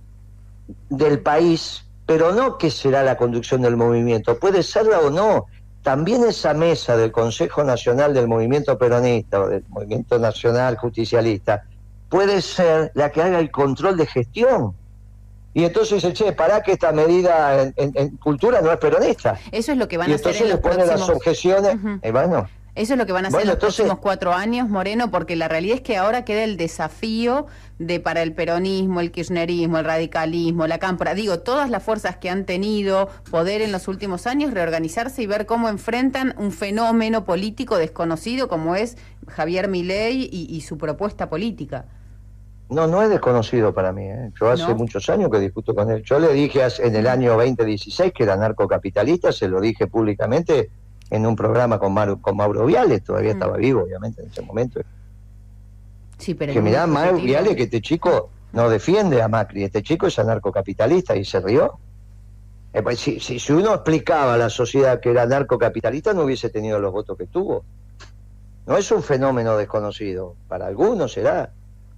del 0.88 1.20
país, 1.20 1.84
pero 2.06 2.32
no 2.32 2.56
que 2.56 2.70
será 2.70 3.02
la 3.02 3.16
conducción 3.16 3.62
del 3.62 3.76
movimiento, 3.76 4.38
puede 4.38 4.62
serla 4.62 5.00
o 5.00 5.10
no, 5.10 5.46
también 5.82 6.24
esa 6.24 6.54
mesa 6.54 6.96
del 6.96 7.12
Consejo 7.12 7.62
Nacional 7.62 8.12
del 8.12 8.26
Movimiento 8.26 8.76
Peronista 8.76 9.40
o 9.40 9.48
del 9.48 9.64
Movimiento 9.68 10.18
Nacional 10.18 10.76
Justicialista 10.76 11.64
puede 12.08 12.42
ser 12.42 12.90
la 12.94 13.10
que 13.10 13.22
haga 13.22 13.38
el 13.38 13.50
control 13.50 13.96
de 13.96 14.06
gestión. 14.06 14.74
Y 15.56 15.64
entonces 15.64 16.02
dice, 16.02 16.12
che, 16.12 16.32
para 16.32 16.62
que 16.62 16.72
esta 16.72 16.92
medida 16.92 17.72
en, 17.76 18.16
cultura 18.18 18.60
no 18.60 18.70
es 18.70 18.76
peronista. 18.76 19.40
Eso 19.50 19.72
es 19.72 19.78
lo 19.78 19.88
que 19.88 19.96
van 19.96 20.12
a 20.12 20.16
hacer 20.16 20.36
en 20.36 20.50
los 20.50 20.50
le 20.50 20.56
pone 20.58 20.84
las 20.84 21.08
objeciones, 21.08 21.78
y 22.02 22.10
bueno, 22.10 22.46
eso 22.74 22.92
es 22.92 22.98
lo 22.98 23.06
que 23.06 23.12
van 23.12 23.24
a 23.24 23.28
hacer 23.28 23.46
los 23.46 23.56
próximos 23.56 23.98
cuatro 23.98 24.34
años, 24.34 24.68
Moreno, 24.68 25.10
porque 25.10 25.34
la 25.34 25.48
realidad 25.48 25.76
es 25.76 25.80
que 25.80 25.96
ahora 25.96 26.26
queda 26.26 26.44
el 26.44 26.58
desafío 26.58 27.46
de 27.78 28.00
para 28.00 28.20
el 28.20 28.34
peronismo, 28.34 29.00
el 29.00 29.10
kirchnerismo, 29.10 29.78
el 29.78 29.86
radicalismo, 29.86 30.66
la 30.66 30.78
cámpora, 30.78 31.14
digo, 31.14 31.38
todas 31.38 31.70
las 31.70 31.82
fuerzas 31.82 32.18
que 32.18 32.28
han 32.28 32.44
tenido 32.44 33.08
poder 33.30 33.62
en 33.62 33.72
los 33.72 33.88
últimos 33.88 34.26
años, 34.26 34.52
reorganizarse 34.52 35.22
y 35.22 35.26
ver 35.26 35.46
cómo 35.46 35.70
enfrentan 35.70 36.34
un 36.36 36.52
fenómeno 36.52 37.24
político 37.24 37.78
desconocido 37.78 38.46
como 38.48 38.76
es 38.76 38.98
Javier 39.26 39.68
Milei 39.68 40.28
y, 40.30 40.60
su 40.60 40.76
propuesta 40.76 41.30
política. 41.30 41.86
No, 42.68 42.86
no 42.86 43.02
es 43.02 43.08
desconocido 43.08 43.72
para 43.72 43.92
mí. 43.92 44.04
¿eh? 44.04 44.32
Yo 44.40 44.50
hace 44.50 44.74
muchos 44.74 45.08
años 45.08 45.30
que 45.30 45.38
discuto 45.38 45.74
con 45.74 45.90
él. 45.90 46.02
Yo 46.02 46.18
le 46.18 46.32
dije 46.32 46.62
en 46.80 46.96
el 46.96 47.06
año 47.06 47.36
2016 47.36 48.12
que 48.12 48.24
era 48.24 48.36
narcocapitalista, 48.36 49.30
se 49.30 49.48
lo 49.48 49.60
dije 49.60 49.86
públicamente 49.86 50.70
en 51.10 51.26
un 51.26 51.36
programa 51.36 51.78
con, 51.78 51.94
con 52.16 52.36
Mauro 52.36 52.66
Viales, 52.66 53.04
todavía 53.04 53.30
mm. 53.30 53.36
estaba 53.36 53.56
vivo, 53.56 53.82
obviamente, 53.82 54.22
en 54.22 54.28
ese 54.28 54.42
momento. 54.42 54.80
Sí, 56.18 56.34
pero 56.34 56.52
que 56.52 56.60
mirá, 56.60 56.86
Mauro 56.86 57.18
Viales, 57.18 57.54
que 57.54 57.64
este 57.64 57.80
chico 57.80 58.30
no 58.52 58.68
defiende 58.68 59.22
a 59.22 59.28
Macri, 59.28 59.64
este 59.64 59.82
chico 59.82 60.06
es 60.08 60.18
anarcocapitalista 60.18 61.14
y 61.14 61.24
se 61.24 61.40
rió. 61.40 61.78
Eh, 62.72 62.82
pues, 62.82 62.98
si, 62.98 63.20
si, 63.20 63.52
uno 63.52 63.74
explicaba 63.74 64.34
a 64.34 64.36
la 64.36 64.50
sociedad 64.50 64.98
que 64.98 65.10
era 65.10 65.22
anarcocapitalista, 65.22 66.12
no 66.14 66.22
hubiese 66.24 66.50
tenido 66.50 66.80
los 66.80 66.92
votos 66.92 67.16
que 67.16 67.26
tuvo. 67.26 67.64
No 68.66 68.76
es 68.76 68.90
un 68.90 69.02
fenómeno 69.02 69.56
desconocido, 69.56 70.34
para 70.48 70.66
algunos 70.66 71.12
será. 71.12 71.52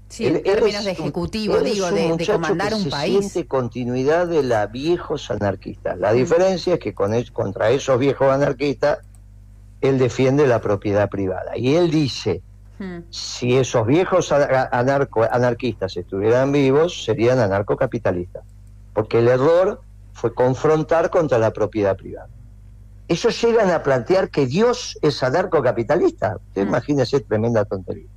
Sí, 0.09 0.27
en 0.27 0.43
términos 0.43 0.85
de 0.85 0.93
ejecutivo, 0.93 1.61
digo, 1.61 1.91
de, 1.91 2.27
comandar 2.27 2.73
un 2.75 2.89
país. 2.89 3.19
Siente 3.31 3.47
continuidad 3.47 4.27
de 4.27 4.43
la 4.43 4.67
viejos 4.67 5.31
anarquistas. 5.31 5.99
La 5.99 6.13
mm. 6.13 6.17
diferencia 6.17 6.75
es 6.75 6.81
que 6.81 6.95
con 6.95 7.13
contra 7.33 7.71
esos 7.71 7.99
viejos 7.99 8.33
anarquistas 8.33 9.01
él 9.81 9.99
defiende 9.99 10.47
la 10.47 10.61
propiedad 10.61 11.09
privada. 11.09 11.57
Y 11.57 11.75
él 11.77 11.91
dice, 11.91 12.43
hmm. 12.79 12.99
si 13.11 13.57
esos 13.57 13.87
viejos 13.87 14.33
anarco, 14.33 15.27
anarquistas 15.31 15.97
estuvieran 15.97 16.53
vivos, 16.53 17.05
serían 17.05 17.39
anarcocapitalistas. 17.39 18.45
Porque 18.93 19.19
el 19.21 19.29
error 19.29 19.81
fue 20.13 20.35
confrontar 20.35 21.11
contra 21.11 21.39
la 21.39 21.53
propiedad 21.53 21.97
privada. 21.97 22.29
Ellos 23.07 23.41
llegan 23.43 23.71
a 23.71 23.83
plantear 23.83 24.31
que 24.31 24.47
Dios 24.47 24.99
es 25.01 25.23
anarcocapitalista. 25.23 26.39
Hmm. 26.55 26.61
imagínese 26.61 27.21
tremenda 27.21 27.65
tontería. 27.65 28.09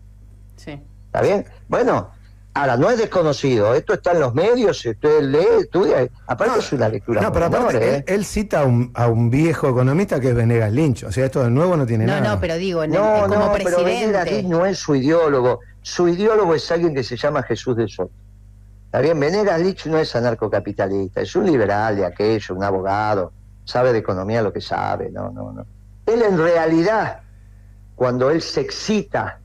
Sí. 0.56 0.80
¿Está 1.12 1.22
bien? 1.22 1.46
Bueno, 1.68 2.10
Ahora, 2.54 2.76
no 2.76 2.90
es 2.90 2.98
desconocido, 2.98 3.74
esto 3.74 3.94
está 3.94 4.12
en 4.12 4.20
los 4.20 4.34
medios, 4.34 4.86
usted 4.86 5.22
lee, 5.22 5.62
estudia, 5.62 6.10
aparte 6.28 6.60
es 6.60 6.74
una 6.74 6.90
lectura. 6.90 7.22
No, 7.22 7.32
pero 7.32 7.46
aparte, 7.46 7.96
¿eh? 7.96 8.04
él, 8.06 8.26
cita 8.26 8.62
a 8.62 8.66
un, 8.66 8.92
a 8.94 9.08
un, 9.08 9.30
viejo 9.30 9.70
economista 9.70 10.20
que 10.20 10.30
es 10.30 10.36
Venegas 10.36 10.74
Lynch, 10.74 11.06
o 11.06 11.12
sea, 11.14 11.26
esto 11.26 11.46
de 11.46 11.50
nuevo 11.50 11.78
no 11.78 11.86
tiene 11.86 12.06
nada. 12.06 12.20
No, 12.20 12.30
no, 12.32 12.42
pero 12.42 12.56
digo, 12.58 12.86
no, 12.86 13.22
como 13.22 13.36
no, 13.36 13.54
presidente. 13.54 13.64
pero 13.64 13.86
Venegas 13.86 14.32
Lynch 14.32 14.48
no 14.48 14.66
es 14.66 14.78
su 14.80 14.96
ideólogo, 14.96 15.62
su 15.82 16.10
ideólogo 16.10 16.54
es 16.54 16.70
alguien 16.70 16.94
que 16.94 17.06
se 17.06 17.16
llama 17.16 17.42
Jesús 17.44 17.78
del 17.78 17.88
Soto. 17.88 18.12
Está 18.88 19.00
bien, 19.00 19.18
Venegas 19.18 19.62
Lynch 19.62 19.86
no 19.86 19.98
es 19.98 20.14
anarcocapitalista, 20.14 21.22
es 21.22 21.34
un 21.38 21.46
liberal 21.46 21.96
de 21.96 22.06
aquello, 22.06 22.54
un 22.54 22.66
abogado, 22.66 23.32
sabe 23.64 23.94
de 23.94 24.00
economía 24.00 24.42
lo 24.42 24.52
que 24.52 24.60
sabe, 24.60 25.10
no, 25.10 25.32
no, 25.32 25.54
no. 25.54 25.66
Él 26.06 26.22
en 26.22 26.38
realidad, 26.38 27.22
cuando 27.96 28.30
él 28.30 28.42
se 28.42 28.60
excita 28.60 29.40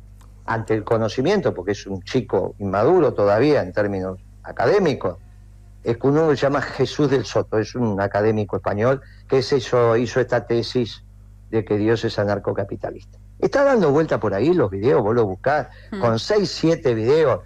ante 0.47 0.75
el 0.75 0.85
conocimiento, 0.85 1.53
porque 1.55 1.73
es 1.73 1.87
un 1.87 2.03
chico 2.03 2.55
inmaduro 2.59 3.13
todavía 3.15 3.63
en 3.63 3.73
términos 3.73 4.19
académicos, 4.43 5.19
es 5.83 5.99
que 5.99 6.07
uno 6.07 6.31
se 6.31 6.37
llama 6.37 6.63
Jesús 6.63 7.11
del 7.11 7.25
Soto, 7.25 7.59
es 7.59 7.75
un 7.75 8.01
académico 8.01 8.57
español 8.57 9.03
que 9.29 9.39
hizo, 9.39 9.97
hizo 9.97 10.21
esta 10.21 10.47
tesis 10.47 11.03
de 11.51 11.65
que 11.65 11.77
Dios 11.77 12.05
es 12.05 12.19
anarcocapitalista. 12.19 13.19
Está 13.39 13.65
dando 13.65 13.91
vuelta 13.91 14.19
por 14.19 14.35
ahí 14.35 14.53
los 14.53 14.71
videos, 14.71 15.03
vos 15.03 15.15
lo 15.15 15.27
buscás, 15.27 15.69
hmm. 15.93 16.01
con 16.01 16.19
seis, 16.19 16.51
siete 16.51 16.95
videos. 16.95 17.41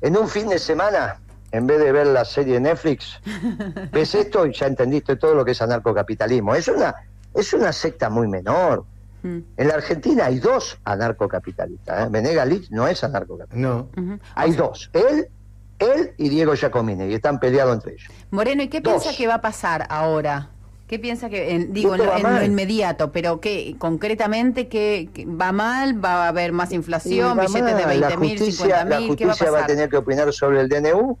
En 0.00 0.16
un 0.16 0.28
fin 0.28 0.48
de 0.48 0.58
semana, 0.58 1.20
en 1.50 1.66
vez 1.66 1.80
de 1.80 1.92
ver 1.92 2.06
la 2.06 2.24
serie 2.24 2.54
de 2.54 2.60
Netflix, 2.60 3.20
ves 3.92 4.14
esto 4.14 4.46
y 4.46 4.52
ya 4.52 4.66
entendiste 4.66 5.16
todo 5.16 5.34
lo 5.34 5.44
que 5.44 5.50
es 5.50 5.60
anarcocapitalismo. 5.60 6.54
Es 6.54 6.68
una, 6.68 6.94
es 7.34 7.52
una 7.52 7.72
secta 7.72 8.08
muy 8.08 8.28
menor. 8.28 8.84
Mm. 9.22 9.38
En 9.56 9.68
la 9.68 9.74
Argentina 9.74 10.26
hay 10.26 10.38
dos 10.38 10.78
anarcocapitalistas. 10.84 12.06
¿eh? 12.06 12.08
Venegas 12.10 12.48
no 12.70 12.86
es 12.86 13.02
anarcocapitalista. 13.04 13.56
No. 13.56 13.88
Hay 14.34 14.52
dos. 14.52 14.90
Él, 14.92 15.28
él 15.78 16.12
y 16.16 16.28
Diego 16.28 16.54
Giacomini, 16.54 17.06
y 17.06 17.14
están 17.14 17.38
peleados 17.40 17.74
entre 17.74 17.92
ellos. 17.92 18.10
Moreno, 18.30 18.62
¿y 18.62 18.68
qué 18.68 18.80
piensa 18.80 19.10
que 19.16 19.26
va 19.26 19.34
a 19.34 19.40
pasar 19.40 19.86
ahora? 19.88 20.50
¿Qué 20.92 20.98
piensa 20.98 21.30
que, 21.30 21.68
digo, 21.70 21.94
en 21.94 22.22
lo, 22.22 22.44
inmediato, 22.44 23.12
pero 23.12 23.40
qué 23.40 23.76
concretamente 23.78 24.68
qué, 24.68 25.08
va 25.26 25.50
mal? 25.50 26.04
¿Va 26.04 26.26
a 26.26 26.28
haber 26.28 26.52
más 26.52 26.70
inflación? 26.72 27.38
¿Billetes 27.38 27.76
de 27.78 27.86
20 27.86 28.16
mil, 28.18 28.38
50 28.38 28.84
La 28.84 29.00
justicia 29.00 29.50
va 29.50 29.60
a, 29.60 29.66
tener 29.66 29.88
que 29.88 29.96
opinar 29.96 30.30
sobre 30.34 30.60
el 30.60 30.68
DNU. 30.68 31.16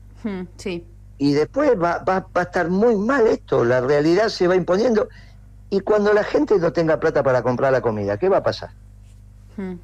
sí. 0.56 0.84
Y 1.16 1.32
después 1.32 1.70
va, 1.80 1.98
va, 1.98 2.26
va 2.36 2.40
a 2.40 2.42
estar 2.42 2.68
muy 2.68 2.96
mal 2.96 3.26
esto. 3.28 3.64
La 3.64 3.80
realidad 3.80 4.28
se 4.28 4.48
va 4.48 4.56
imponiendo. 4.56 5.08
Y 5.72 5.80
cuando 5.80 6.12
la 6.12 6.22
gente 6.22 6.58
no 6.58 6.70
tenga 6.70 7.00
plata 7.00 7.22
para 7.22 7.42
comprar 7.42 7.72
la 7.72 7.80
comida, 7.80 8.18
¿qué 8.18 8.28
va 8.28 8.36
a 8.36 8.42
pasar? 8.42 8.68
Hmm. 9.56 9.76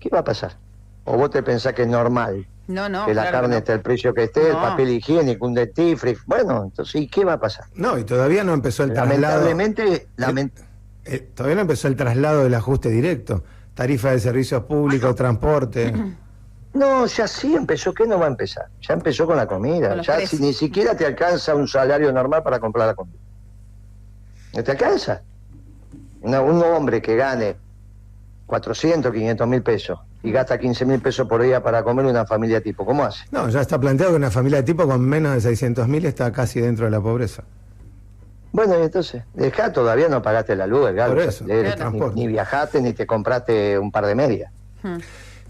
¿Qué 0.00 0.08
va 0.08 0.18
a 0.18 0.24
pasar? 0.24 0.56
¿O 1.04 1.16
vos 1.16 1.30
te 1.30 1.44
pensás 1.44 1.74
que 1.74 1.82
es 1.82 1.88
normal? 1.88 2.44
No, 2.66 2.88
no. 2.88 3.06
Que 3.06 3.14
la 3.14 3.30
carne 3.30 3.58
esté 3.58 3.70
al 3.70 3.82
precio 3.82 4.12
que 4.12 4.24
esté, 4.24 4.48
el 4.48 4.56
papel 4.56 4.88
higiénico, 4.90 5.46
un 5.46 5.54
dentifricio. 5.54 6.24
Bueno, 6.26 6.64
entonces, 6.64 7.02
¿y 7.02 7.06
qué 7.06 7.24
va 7.24 7.34
a 7.34 7.38
pasar? 7.38 7.66
No, 7.76 7.96
y 7.96 8.02
todavía 8.02 8.42
no 8.42 8.52
empezó 8.52 8.82
el 8.82 8.94
traslado. 8.94 9.48
Lamentablemente. 9.48 10.08
Eh, 11.04 11.18
todavía 11.20 11.54
no 11.54 11.60
empezó 11.60 11.86
el 11.86 11.94
traslado 11.94 12.42
del 12.42 12.54
ajuste 12.54 12.88
directo. 12.88 13.44
Tarifa 13.74 14.10
de 14.10 14.18
servicios 14.18 14.64
públicos, 14.64 15.14
transporte. 15.14 15.94
No, 16.74 17.06
ya 17.06 17.26
sí 17.26 17.54
empezó. 17.54 17.94
¿Qué 17.94 18.06
no 18.06 18.18
va 18.18 18.26
a 18.26 18.28
empezar? 18.28 18.66
Ya 18.82 18.92
empezó 18.92 19.24
con 19.24 19.38
la 19.38 19.46
comida. 19.46 20.02
ya 20.02 20.26
si 20.26 20.38
ni 20.38 20.52
siquiera 20.52 20.94
te 20.94 21.06
alcanza 21.06 21.54
un 21.54 21.66
salario 21.66 22.12
normal 22.12 22.42
para 22.42 22.60
comprar 22.60 22.88
la 22.88 22.94
comida. 22.94 23.18
¿No 24.56 24.64
te 24.64 24.70
alcanza? 24.70 25.22
un 26.22 26.34
hombre 26.34 27.00
que 27.00 27.14
gane 27.14 27.56
400, 28.46 29.12
500 29.12 29.46
mil 29.46 29.62
pesos 29.62 29.98
y 30.22 30.32
gasta 30.32 30.58
15 30.58 30.86
mil 30.86 31.00
pesos 31.00 31.28
por 31.28 31.42
día 31.42 31.62
para 31.62 31.84
comer 31.84 32.06
una 32.06 32.26
familia 32.26 32.60
tipo, 32.60 32.84
¿cómo 32.84 33.04
hace? 33.04 33.24
No, 33.30 33.48
ya 33.48 33.60
está 33.60 33.78
planteado 33.78 34.12
que 34.12 34.16
una 34.16 34.30
familia 34.30 34.64
tipo 34.64 34.88
con 34.88 35.02
menos 35.02 35.34
de 35.34 35.40
600 35.42 35.86
mil 35.86 36.04
está 36.06 36.32
casi 36.32 36.60
dentro 36.60 36.86
de 36.86 36.90
la 36.90 37.00
pobreza. 37.00 37.44
Bueno, 38.50 38.78
y 38.80 38.82
entonces, 38.82 39.22
dejá, 39.34 39.72
todavía 39.72 40.08
no 40.08 40.22
pagaste 40.22 40.56
la 40.56 40.66
luz, 40.66 40.88
el 40.88 40.96
gas, 40.96 41.42
ni, 42.14 42.26
viajaste 42.26 42.80
ni 42.80 42.94
te 42.94 43.06
compraste 43.06 43.78
un 43.78 43.92
par 43.92 44.06
de 44.06 44.14
medias. 44.14 44.50
Hmm. 44.82 44.96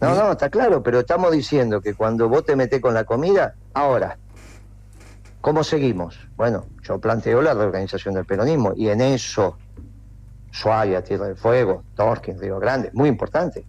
No, 0.01 0.15
no, 0.15 0.33
está 0.33 0.51
claro, 0.51 0.83
pero 0.83 1.01
estamos 1.01 1.31
diciendo 1.31 1.81
que 1.81 1.95
cuando 1.95 2.29
vos 2.29 2.45
te 2.45 2.57
metés 2.57 2.81
con 2.81 2.93
la 2.93 3.05
comida, 3.05 3.55
ahora, 3.73 4.19
¿Cómo 5.47 5.63
seguimos? 5.63 6.19
Bueno, 6.35 6.67
yo 6.83 6.99
planteo 6.99 7.41
la 7.41 7.55
reorganización 7.55 8.15
del 8.15 8.25
peronismo 8.25 8.73
y 8.75 8.89
en 8.89 9.01
eso, 9.01 9.57
Suaya, 10.51 11.05
Tierra 11.05 11.29
del 11.29 11.37
Fuego, 11.37 11.85
Torquín, 11.95 12.37
Río 12.41 12.59
Grande, 12.59 12.91
muy 12.95 13.09
importante. 13.09 13.65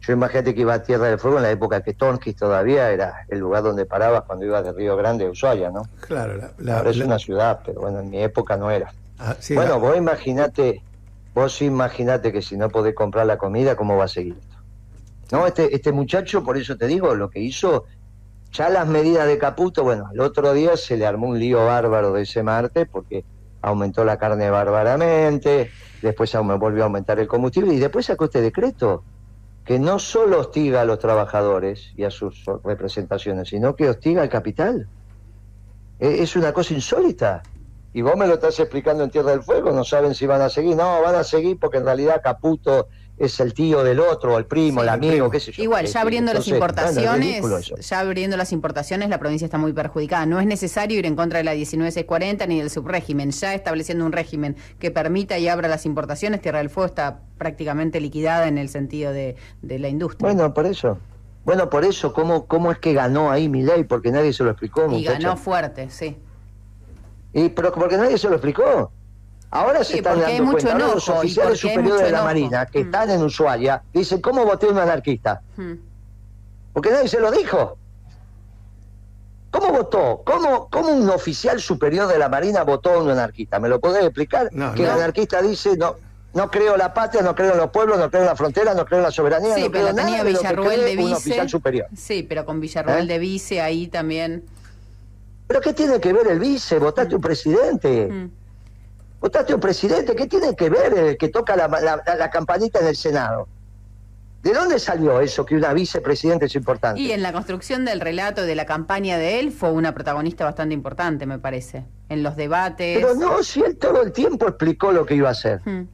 Yo 0.00 0.12
imagínate 0.12 0.52
que 0.52 0.62
iba 0.62 0.74
a 0.74 0.82
Tierra 0.82 1.06
del 1.06 1.20
Fuego 1.20 1.36
en 1.36 1.44
la 1.44 1.50
época 1.52 1.80
que 1.80 1.94
Torquín 1.94 2.34
todavía 2.34 2.90
era 2.90 3.24
el 3.28 3.38
lugar 3.38 3.62
donde 3.62 3.86
parabas 3.86 4.22
cuando 4.22 4.44
ibas 4.44 4.64
de 4.64 4.72
Río 4.72 4.96
Grande 4.96 5.26
a 5.26 5.30
Ushuaia, 5.30 5.70
¿no? 5.70 5.82
Claro, 6.00 6.34
la, 6.58 6.78
Ahora 6.78 6.90
es 6.90 6.98
una 6.98 7.20
ciudad, 7.20 7.60
pero 7.64 7.82
bueno, 7.82 8.00
en 8.00 8.10
mi 8.10 8.20
época 8.20 8.56
no 8.56 8.68
era. 8.72 8.92
Ah, 9.20 9.36
bueno, 9.54 9.78
vos 9.78 9.96
imaginate, 9.96 10.82
vos 11.32 11.62
imaginate 11.62 12.32
que 12.32 12.42
si 12.42 12.56
no 12.56 12.68
podés 12.68 12.96
comprar 12.96 13.26
la 13.26 13.38
comida, 13.38 13.76
¿cómo 13.76 13.96
va 13.96 14.06
a 14.06 14.08
seguir 14.08 14.36
esto? 14.40 14.56
No, 15.30 15.46
este, 15.46 15.72
este 15.72 15.92
muchacho, 15.92 16.42
por 16.42 16.56
eso 16.56 16.76
te 16.76 16.88
digo, 16.88 17.14
lo 17.14 17.30
que 17.30 17.38
hizo 17.38 17.84
ya 18.52 18.68
las 18.68 18.86
medidas 18.86 19.26
de 19.26 19.38
Caputo, 19.38 19.84
bueno, 19.84 20.08
el 20.12 20.20
otro 20.20 20.52
día 20.52 20.76
se 20.76 20.96
le 20.96 21.06
armó 21.06 21.28
un 21.28 21.38
lío 21.38 21.64
bárbaro 21.64 22.12
de 22.12 22.22
ese 22.22 22.42
martes 22.42 22.88
porque 22.90 23.24
aumentó 23.62 24.04
la 24.04 24.16
carne 24.16 24.50
bárbaramente, 24.50 25.70
después 26.02 26.34
volvió 26.58 26.82
a 26.82 26.86
aumentar 26.86 27.20
el 27.20 27.28
combustible 27.28 27.74
y 27.74 27.78
después 27.78 28.06
sacó 28.06 28.24
este 28.24 28.40
decreto 28.40 29.04
que 29.64 29.78
no 29.78 29.98
solo 29.98 30.40
hostiga 30.40 30.80
a 30.80 30.84
los 30.84 30.98
trabajadores 30.98 31.92
y 31.96 32.04
a 32.04 32.10
sus 32.10 32.44
representaciones, 32.64 33.48
sino 33.48 33.76
que 33.76 33.88
hostiga 33.88 34.22
al 34.22 34.28
capital. 34.28 34.88
E, 36.00 36.22
es 36.22 36.34
una 36.34 36.52
cosa 36.52 36.74
insólita. 36.74 37.42
Y 37.92 38.02
vos 38.02 38.16
me 38.16 38.26
lo 38.26 38.34
estás 38.34 38.58
explicando 38.58 39.04
en 39.04 39.10
Tierra 39.10 39.32
del 39.32 39.42
Fuego, 39.42 39.72
no 39.72 39.84
saben 39.84 40.14
si 40.14 40.26
van 40.26 40.42
a 40.42 40.48
seguir. 40.48 40.76
No, 40.76 41.02
van 41.02 41.14
a 41.14 41.24
seguir 41.24 41.58
porque 41.58 41.78
en 41.78 41.84
realidad 41.84 42.20
Caputo 42.22 42.88
es 43.20 43.38
el 43.38 43.52
tío 43.52 43.84
del 43.84 44.00
otro, 44.00 44.38
el 44.38 44.46
primo, 44.46 44.82
el 44.82 44.88
amigo, 44.88 45.30
qué 45.30 45.40
sé 45.40 45.52
yo. 45.52 45.62
Igual, 45.62 45.84
ya 45.84 46.00
abriendo 46.00 46.32
las 46.32 46.48
importaciones, 46.48 47.44
ya 47.86 48.00
abriendo 48.00 48.38
las 48.38 48.50
importaciones, 48.50 49.10
la 49.10 49.18
provincia 49.18 49.44
está 49.44 49.58
muy 49.58 49.74
perjudicada. 49.74 50.24
No 50.24 50.40
es 50.40 50.46
necesario 50.46 50.98
ir 50.98 51.04
en 51.04 51.16
contra 51.16 51.36
de 51.38 51.44
la 51.44 51.52
19640 51.52 52.46
ni 52.46 52.60
del 52.60 52.70
subrégimen. 52.70 53.30
Ya 53.30 53.52
estableciendo 53.52 54.06
un 54.06 54.12
régimen 54.12 54.56
que 54.78 54.90
permita 54.90 55.38
y 55.38 55.48
abra 55.48 55.68
las 55.68 55.84
importaciones, 55.84 56.40
Tierra 56.40 56.60
del 56.60 56.70
Fuego 56.70 56.86
está 56.86 57.20
prácticamente 57.36 58.00
liquidada 58.00 58.48
en 58.48 58.56
el 58.56 58.70
sentido 58.70 59.12
de, 59.12 59.36
la 59.60 59.88
industria. 59.88 60.32
Bueno, 60.32 60.54
por 60.54 60.64
eso. 60.64 60.98
Bueno, 61.44 61.68
por 61.68 61.84
eso, 61.84 62.14
¿cómo, 62.14 62.46
cómo 62.46 62.72
es 62.72 62.78
que 62.78 62.94
ganó 62.94 63.30
ahí 63.30 63.50
mi 63.50 63.62
ley? 63.62 63.84
Porque 63.84 64.10
nadie 64.10 64.32
se 64.32 64.44
lo 64.44 64.50
explicó. 64.50 64.90
Y 64.90 65.04
ganó 65.04 65.36
fuerte, 65.36 65.90
sí. 65.90 66.16
Y, 67.34 67.50
pero 67.50 67.70
porque 67.72 67.98
nadie 67.98 68.16
se 68.16 68.28
lo 68.28 68.36
explicó. 68.36 68.92
Ahora 69.50 69.82
se 69.82 69.96
están 69.96 70.20
dando 70.20 70.52
cuenta, 70.52 70.78
los 70.78 71.08
oficiales 71.08 71.58
superiores 71.58 72.02
de 72.02 72.12
la 72.12 72.22
Marina 72.22 72.66
que 72.66 72.84
mm. 72.84 72.86
están 72.86 73.10
en 73.10 73.22
Ushuaia 73.22 73.82
dicen, 73.92 74.20
¿cómo 74.20 74.44
voté 74.44 74.68
un 74.68 74.78
anarquista? 74.78 75.42
Mm. 75.56 75.72
Porque 76.72 76.90
nadie 76.90 77.08
se 77.08 77.18
lo 77.18 77.32
dijo. 77.32 77.76
¿Cómo 79.50 79.72
votó? 79.72 80.22
¿Cómo, 80.24 80.68
¿Cómo, 80.70 80.90
un 80.90 81.10
oficial 81.10 81.60
superior 81.60 82.06
de 82.06 82.18
la 82.18 82.28
Marina 82.28 82.62
votó 82.62 82.92
a 82.92 83.02
un 83.02 83.10
anarquista? 83.10 83.58
¿Me 83.58 83.68
lo 83.68 83.80
podés 83.80 84.04
explicar? 84.04 84.48
que 84.50 84.84
el 84.84 84.90
anarquista 84.90 85.42
dice, 85.42 85.76
no, 85.76 85.96
no 86.34 86.48
creo 86.48 86.76
la 86.76 86.94
patria, 86.94 87.22
no 87.22 87.34
creo 87.34 87.52
en 87.52 87.58
los 87.58 87.70
pueblos, 87.70 87.98
no 87.98 88.08
creo 88.08 88.22
en 88.22 88.28
la 88.28 88.36
frontera, 88.36 88.74
no 88.74 88.84
creo 88.84 89.00
en 89.00 89.04
la 89.04 89.10
soberanía, 89.10 89.56
sí, 89.56 89.62
no 89.62 89.70
pero 89.72 89.86
creo 89.86 89.96
tenía 89.96 90.22
Villarruel 90.22 90.84
de 90.84 90.96
vice. 90.96 91.14
oficial 91.14 91.48
superior. 91.48 91.88
Sí, 91.96 92.22
pero 92.22 92.46
con 92.46 92.60
Villarruel 92.60 93.10
¿Eh? 93.10 93.12
de 93.14 93.18
vice 93.18 93.60
ahí 93.60 93.88
también. 93.88 94.44
¿Pero 95.48 95.60
qué 95.60 95.72
tiene 95.72 96.00
que 96.00 96.12
ver 96.12 96.28
el 96.28 96.38
vice? 96.38 96.78
Votaste 96.78 97.16
un 97.16 97.20
presidente. 97.20 98.30
Votaste 99.20 99.54
un 99.54 99.60
presidente, 99.60 100.16
¿qué 100.16 100.26
tiene 100.26 100.56
que 100.56 100.70
ver 100.70 100.96
el 100.96 101.18
que 101.18 101.28
toca 101.28 101.54
la, 101.54 102.30
campanita 102.30 102.80
en 102.80 102.86
el 102.86 102.96
Senado? 102.96 103.48
¿De 104.42 104.54
dónde 104.54 104.78
salió 104.78 105.20
eso 105.20 105.44
que 105.44 105.54
una 105.54 105.74
vicepresidenta 105.74 106.46
es 106.46 106.54
importante? 106.54 106.98
Y 106.98 107.12
en 107.12 107.20
la 107.22 107.30
construcción 107.30 107.84
del 107.84 108.00
relato 108.00 108.42
de 108.42 108.54
la 108.54 108.64
campaña 108.64 109.18
de 109.18 109.38
él 109.38 109.52
fue 109.52 109.70
una 109.70 109.92
protagonista 109.92 110.44
bastante 110.46 110.72
importante, 110.72 111.26
me 111.26 111.38
parece. 111.38 111.84
En 112.08 112.22
los 112.22 112.36
debates. 112.36 112.98
Pero 112.98 113.14
no, 113.14 113.42
si 113.42 113.60
él 113.60 113.76
todo 113.76 114.02
el 114.02 114.12
tiempo 114.12 114.48
explicó 114.48 114.92
lo 114.92 115.04
que 115.04 115.14
iba 115.16 115.28
a 115.28 115.32
hacer. 115.32 115.60
Hmm. 115.66 115.86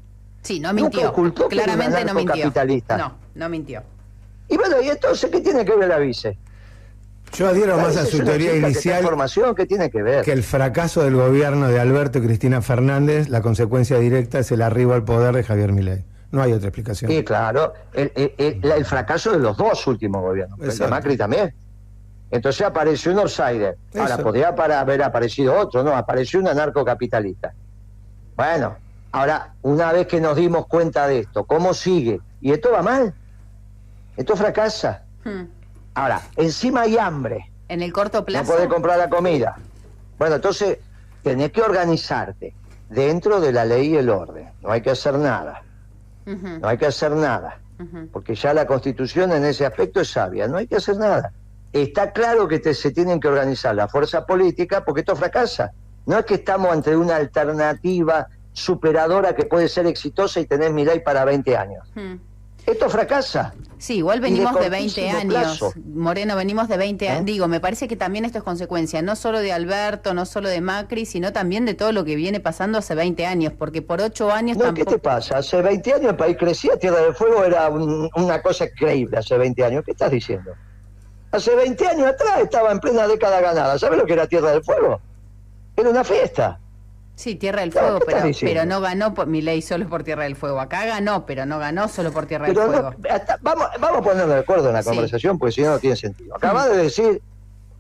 Sí, 0.43 0.61
no 0.61 0.73
mintió. 0.73 1.13
Claramente 1.49 2.05
no 2.05 2.15
mintió. 2.15 2.53
No, 2.97 3.17
no 3.35 3.49
mintió. 3.49 3.83
Y 4.49 4.57
bueno, 4.57 4.81
¿y 4.81 4.91
entonces 4.91 5.29
qué 5.29 5.41
tiene 5.41 5.65
que 5.65 5.75
ver 5.75 5.89
la 5.89 5.99
vice? 5.99 6.39
Yo 7.37 7.49
adhiero 7.49 7.77
más 7.77 7.99
a 7.99 8.07
su 8.07 8.25
teoría 8.25 8.57
inicial. 8.57 9.03
información 9.03 9.55
que 9.55 9.67
tiene 9.67 9.91
que 9.91 10.03
ver? 10.03 10.25
Que 10.25 10.33
el 10.33 10.43
fracaso 10.43 11.03
del 11.03 11.17
gobierno 11.17 11.69
de 11.69 11.79
Alberto 11.79 12.19
y 12.19 12.23
Cristina 12.23 12.63
Fernández, 12.63 13.29
la 13.29 13.43
consecuencia 13.43 13.99
directa 13.99 14.39
es 14.39 14.51
el 14.53 14.63
arribo 14.63 14.95
al 14.95 15.05
poder 15.05 15.35
de 15.35 15.45
Javier 15.45 15.73
Milei. 15.73 16.03
No 16.33 16.41
hay 16.41 16.55
otra 16.55 16.69
explicación. 16.69 17.11
Sí, 17.11 17.23
claro. 17.23 17.75
El, 17.93 18.85
fracaso 18.87 19.33
de 19.33 19.39
los 19.39 19.55
dos 19.59 19.87
últimos 19.87 20.23
gobiernos. 20.23 20.59
El 20.61 20.79
de 20.79 20.89
Macri 20.89 21.19
también. 21.19 21.55
Entonces 22.31 22.67
apareció 22.67 23.13
un 23.13 23.19
outsider. 23.19 23.77
Ahora, 23.99 24.17
podría 24.17 24.49
haber 24.49 25.03
aparecido 25.03 25.55
otro, 25.59 25.83
no, 25.83 25.95
apareció 25.95 26.41
un 26.41 26.49
anarcocapitalista. 26.49 27.53
Bueno, 28.35 28.77
ahora, 29.13 29.53
una 29.61 29.93
vez 29.93 30.07
que 30.07 30.23
nos 30.23 30.37
dimos 30.37 30.67
cuenta 30.69 31.07
de 31.07 31.21
esto, 31.21 31.45
¿cómo 31.45 31.75
sigue? 31.75 32.19
Y 32.41 32.53
esto 32.53 32.73
va 32.73 32.81
mal. 32.81 33.13
Esto 34.17 34.37
fracasa. 34.37 35.03
Hmm. 35.23 35.56
Ahora, 35.97 36.21
encima 36.37 36.83
hay 36.83 36.99
hambre. 36.99 37.51
En 37.69 37.81
el 37.81 37.91
corto 37.91 38.25
plazo. 38.25 38.45
No 38.45 38.55
podés 38.55 38.69
comprar 38.69 38.99
la 38.99 39.09
comida. 39.09 39.57
Bueno, 40.19 40.37
entonces 40.37 40.79
tenés 41.23 41.51
que 41.53 41.63
organizarte 41.63 42.55
dentro 42.91 43.41
de 43.41 43.51
la 43.51 43.65
ley 43.65 43.95
y 43.95 43.97
el 43.97 44.11
orden. 44.11 44.51
No 44.63 44.71
hay 44.71 44.83
que 44.83 44.91
hacer 44.91 45.15
nada. 45.15 45.63
No 46.27 46.69
hay 46.69 46.77
que 46.77 46.87
hacer 46.87 47.13
nada. 47.13 47.61
Porque 48.13 48.35
ya 48.35 48.53
la 48.53 48.67
constitución 48.67 49.33
en 49.33 49.47
ese 49.47 49.65
aspecto 49.65 50.03
es 50.03 50.11
sabia. 50.11 50.47
No 50.47 50.59
hay 50.59 50.67
que 50.67 50.77
hacer 50.77 50.99
nada. 50.99 51.33
Está 51.73 52.13
claro 52.13 52.47
que 52.47 52.75
se 52.75 52.91
tienen 52.91 53.19
que 53.19 53.29
organizar 53.29 53.75
la 53.75 53.89
fuerza 53.89 54.27
política 54.27 54.85
porque 54.85 55.01
esto 55.01 55.17
fracasa. 55.17 55.73
No 56.05 56.19
es 56.19 56.27
que 56.27 56.35
estamos 56.35 56.73
ante 56.73 56.95
una 56.95 57.17
alternativa 57.17 58.29
superadora 58.53 59.35
que 59.35 59.47
puede 59.47 59.69
ser 59.69 59.87
exitosa 59.87 60.41
y 60.41 60.47
tener 60.47 60.75
mi 60.75 60.85
ley 60.85 61.01
para 61.01 61.25
20 61.25 61.57
años. 61.57 61.91
Esto 62.67 62.91
fracasa. 62.91 63.55
Sí, 63.79 63.99
igual 63.99 64.21
venimos 64.21 64.59
de, 64.59 64.71
20 64.71 65.11
años. 65.11 65.63
Moreno, 65.85 66.35
venimos 66.35 66.67
de 66.69 66.77
20 66.77 67.09
años. 67.09 67.21
¿Eh? 67.21 67.25
Digo, 67.25 67.47
me 67.47 67.61
parece 67.61 67.89
que 67.89 67.97
también 67.97 68.25
esto 68.25 68.39
es 68.39 68.45
consecuencia, 68.45 69.03
no 69.03 69.17
solo 69.17 69.41
de 69.41 69.53
Alberto, 69.53 70.15
no 70.15 70.25
solo 70.25 70.49
de 70.49 70.61
Macri, 70.61 71.05
sino 71.05 71.33
también 71.33 71.67
de 71.67 71.75
todo 71.75 71.93
lo 71.93 72.05
que 72.05 72.17
viene 72.17 72.41
pasando 72.41 72.79
hace 72.79 72.95
20 72.95 73.27
años, 73.27 73.53
porque 73.57 73.83
por 73.83 74.01
8 74.01 74.33
años 74.33 74.57
no, 74.57 74.73
¿Qué 74.73 74.85
te 74.85 74.99
pasa? 74.99 75.39
Hace 75.39 75.61
20 75.61 75.93
años 75.93 76.11
el 76.11 76.17
país 76.17 76.37
crecía, 76.39 76.77
Tierra 76.79 77.01
del 77.01 77.15
Fuego 77.15 77.45
era 77.45 77.69
una 77.69 78.43
cosa 78.43 78.65
increíble 78.65 79.19
hace 79.19 79.37
20 79.37 79.65
años. 79.65 79.85
¿Qué 79.85 79.93
estás 79.93 80.11
diciendo? 80.11 80.53
Hace 81.31 81.55
20 81.55 81.87
años 81.87 82.07
atrás 82.07 82.41
estaba 82.41 82.73
en 82.73 82.81
plena 82.81 83.07
década 83.07 83.41
ganada. 83.41 83.79
¿Sabes 83.79 83.99
lo 83.99 84.07
que 84.07 84.15
era 84.15 84.27
Tierra 84.27 84.53
del 84.53 84.65
Fuego? 84.65 85.01
Era 85.77 85.91
una 85.91 86.03
fiesta. 86.03 86.59
Sí, 87.17 87.35
Tierra 87.35 87.63
del 87.63 87.73
Fuego, 87.73 87.99
pero, 88.41 88.67
no 88.67 88.83
ganó 88.83 89.15
por, 89.15 89.27
mi 89.27 89.41
ley 89.41 89.63
solo 89.63 89.89
por 89.89 90.05
Tierra 90.05 90.25
del 90.25 90.37
Fuego. 90.37 90.61
Acá 90.61 90.85
ganó, 90.85 91.25
pero 91.25 91.47
no 91.47 91.59
ganó 91.59 91.89
solo 91.89 92.13
por 92.13 92.27
Tierra 92.27 92.47
del 92.47 92.55
Fuego. 92.55 92.95
vamos, 93.41 93.67
vamos 93.81 93.99
a 93.99 94.03
ponernos 94.03 94.29
de 94.29 94.41
acuerdo 94.41 94.69
en 94.69 94.75
la 94.75 94.83
conversación, 94.83 95.39
porque 95.39 95.53
si 95.53 95.63
no, 95.63 95.71
no 95.71 95.79
tiene 95.79 95.97
sentido. 95.97 96.37
Acabas 96.37 96.69
de 96.71 96.77
decir 96.77 97.23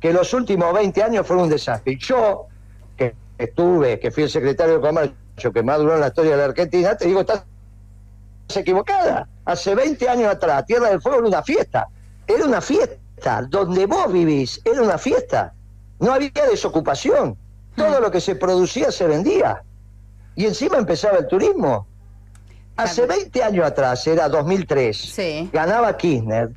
que 0.01 0.15
los 0.15 0.33
últimos 0.33 0.73
20 0.73 1.03
años 1.03 1.27
fueron 1.27 1.45
un 1.45 1.51
desastre. 1.51 1.99
Yo, 1.99 2.47
que 2.97 3.15
estuve, 3.37 4.01
que 4.01 4.11
fui 4.11 4.23
el 4.23 4.31
secretario 4.31 4.77
de 4.77 4.81
Comercio, 4.81 5.53
que 5.53 5.63
más 5.63 5.79
duró 5.79 5.95
en 5.95 6.01
la 6.01 6.07
historia 6.09 6.31
de 6.31 6.37
la 6.39 6.45
Argentina, 6.47 6.97
te 6.97 7.07
digo, 7.07 7.21
estás 7.21 7.45
equivocada. 8.55 9.29
Hace 9.45 9.75
20 9.75 10.09
años 10.09 10.33
atrás, 10.33 10.65
Tierra 10.65 10.89
del 10.89 11.03
Fuego 11.03 11.19
era 11.19 11.29
una 11.29 11.43
fiesta. 11.43 11.89
Era 12.27 12.47
una 12.47 12.63
fiesta. 12.63 13.43
Donde 13.51 13.85
vos 13.85 14.11
vivís, 14.11 14.63
era 14.65 14.81
una 14.81 14.97
fiesta. 14.97 15.53
No 16.01 16.15
había 16.15 16.31
desocupación 16.51 17.37
todo 17.77 18.01
lo 18.01 18.11
que 18.11 18.21
se 18.21 18.35
producía 18.35 18.91
se 18.91 19.07
vendía. 19.07 19.63
Y 20.35 20.47
encima 20.47 20.79
empezaba 20.79 21.19
el 21.19 21.29
turismo. 21.29 21.87
Hace 22.77 23.07
20 23.07 23.43
años 23.43 23.65
atrás, 23.65 24.07
era 24.07 24.29
2003, 24.29 25.51
ganaba 25.51 25.97
Kirchner 25.97 26.51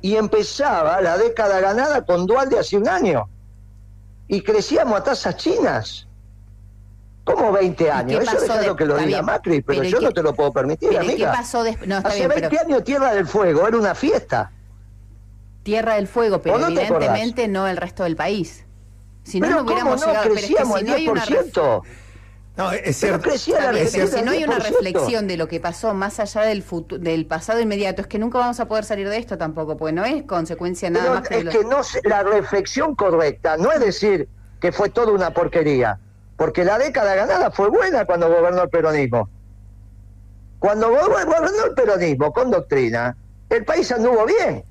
y 0.00 0.14
empezaba 0.14 1.00
la 1.00 1.18
década 1.18 1.58
ganada 1.58 2.04
con 2.04 2.26
Dual 2.26 2.48
de 2.48 2.60
hace 2.60 2.76
un 2.76 2.88
año. 2.88 3.28
Y 4.28 4.40
crecíamos 4.42 5.00
a 5.00 5.02
tasas 5.02 5.36
chinas. 5.36 6.06
¿Cómo 7.24 7.50
20 7.52 7.90
años? 7.90 8.22
Eso 8.22 8.60
es 8.60 8.66
lo 8.66 8.76
que 8.76 8.84
lo 8.84 8.98
diga 8.98 9.22
Macri, 9.22 9.62
pero, 9.62 9.82
yo 9.82 10.00
no 10.00 10.12
te 10.12 10.22
lo 10.22 10.34
puedo 10.34 10.52
permitir, 10.52 10.96
amiga. 10.96 11.16
¿qué 11.16 11.24
pasó 11.24 11.64
Hace 12.04 12.28
20 12.28 12.58
años 12.58 12.84
Tierra 12.84 13.12
del 13.12 13.26
Fuego 13.26 13.66
era 13.66 13.76
una 13.76 13.94
fiesta. 13.96 14.52
Tierra 15.64 15.94
del 15.94 16.06
Fuego, 16.06 16.40
pero 16.40 16.68
evidentemente 16.68 17.48
no 17.48 17.66
el 17.66 17.78
resto 17.78 18.04
del 18.04 18.14
país. 18.14 18.63
Si 19.24 19.40
no, 19.40 19.50
no 19.50 19.62
hubiéramos 19.62 20.00
no? 20.00 20.06
llegado, 20.06 20.30
Crecíamos 20.30 20.80
pero 20.80 20.94
es 20.94 20.94
que 20.94 20.94
si 20.94 20.94
no 20.94 20.94
hay 20.94 21.08
una 21.08 21.24
no, 22.56 22.70
es 22.70 22.96
cierto. 22.96 23.20
pero 23.24 23.36
si 23.36 24.22
no 24.22 24.30
hay 24.30 24.44
una 24.44 24.60
reflexión 24.60 25.26
de 25.26 25.36
lo 25.36 25.48
que 25.48 25.58
pasó 25.58 25.92
más 25.92 26.20
allá 26.20 26.42
del 26.42 26.64
del 27.00 27.26
pasado 27.26 27.60
inmediato, 27.60 28.02
es 28.02 28.06
que 28.06 28.20
nunca 28.20 28.38
vamos 28.38 28.60
a 28.60 28.68
poder 28.68 28.84
salir 28.84 29.08
de 29.08 29.16
esto 29.16 29.36
tampoco, 29.36 29.76
porque 29.76 29.92
no 29.92 30.04
es 30.04 30.22
consecuencia 30.22 30.88
nada 30.88 31.14
más 31.14 31.28
que... 31.28 31.38
Es 31.38 31.48
que 31.48 31.64
no, 31.64 31.80
la 32.04 32.22
reflexión 32.22 32.94
correcta 32.94 33.56
no 33.56 33.72
es 33.72 33.80
decir 33.80 34.28
que 34.60 34.70
fue 34.70 34.88
toda 34.88 35.10
una 35.10 35.30
porquería, 35.34 35.98
porque 36.36 36.64
la 36.64 36.78
década 36.78 37.16
ganada 37.16 37.50
fue 37.50 37.70
buena 37.70 38.04
cuando 38.04 38.28
gobernó 38.28 38.62
el 38.62 38.68
peronismo. 38.68 39.28
Cuando 40.60 40.90
gobernó 40.90 41.34
el 41.66 41.74
peronismo 41.74 42.32
con 42.32 42.52
doctrina, 42.52 43.16
el 43.50 43.64
país 43.64 43.90
anduvo 43.90 44.26
bien. 44.26 44.64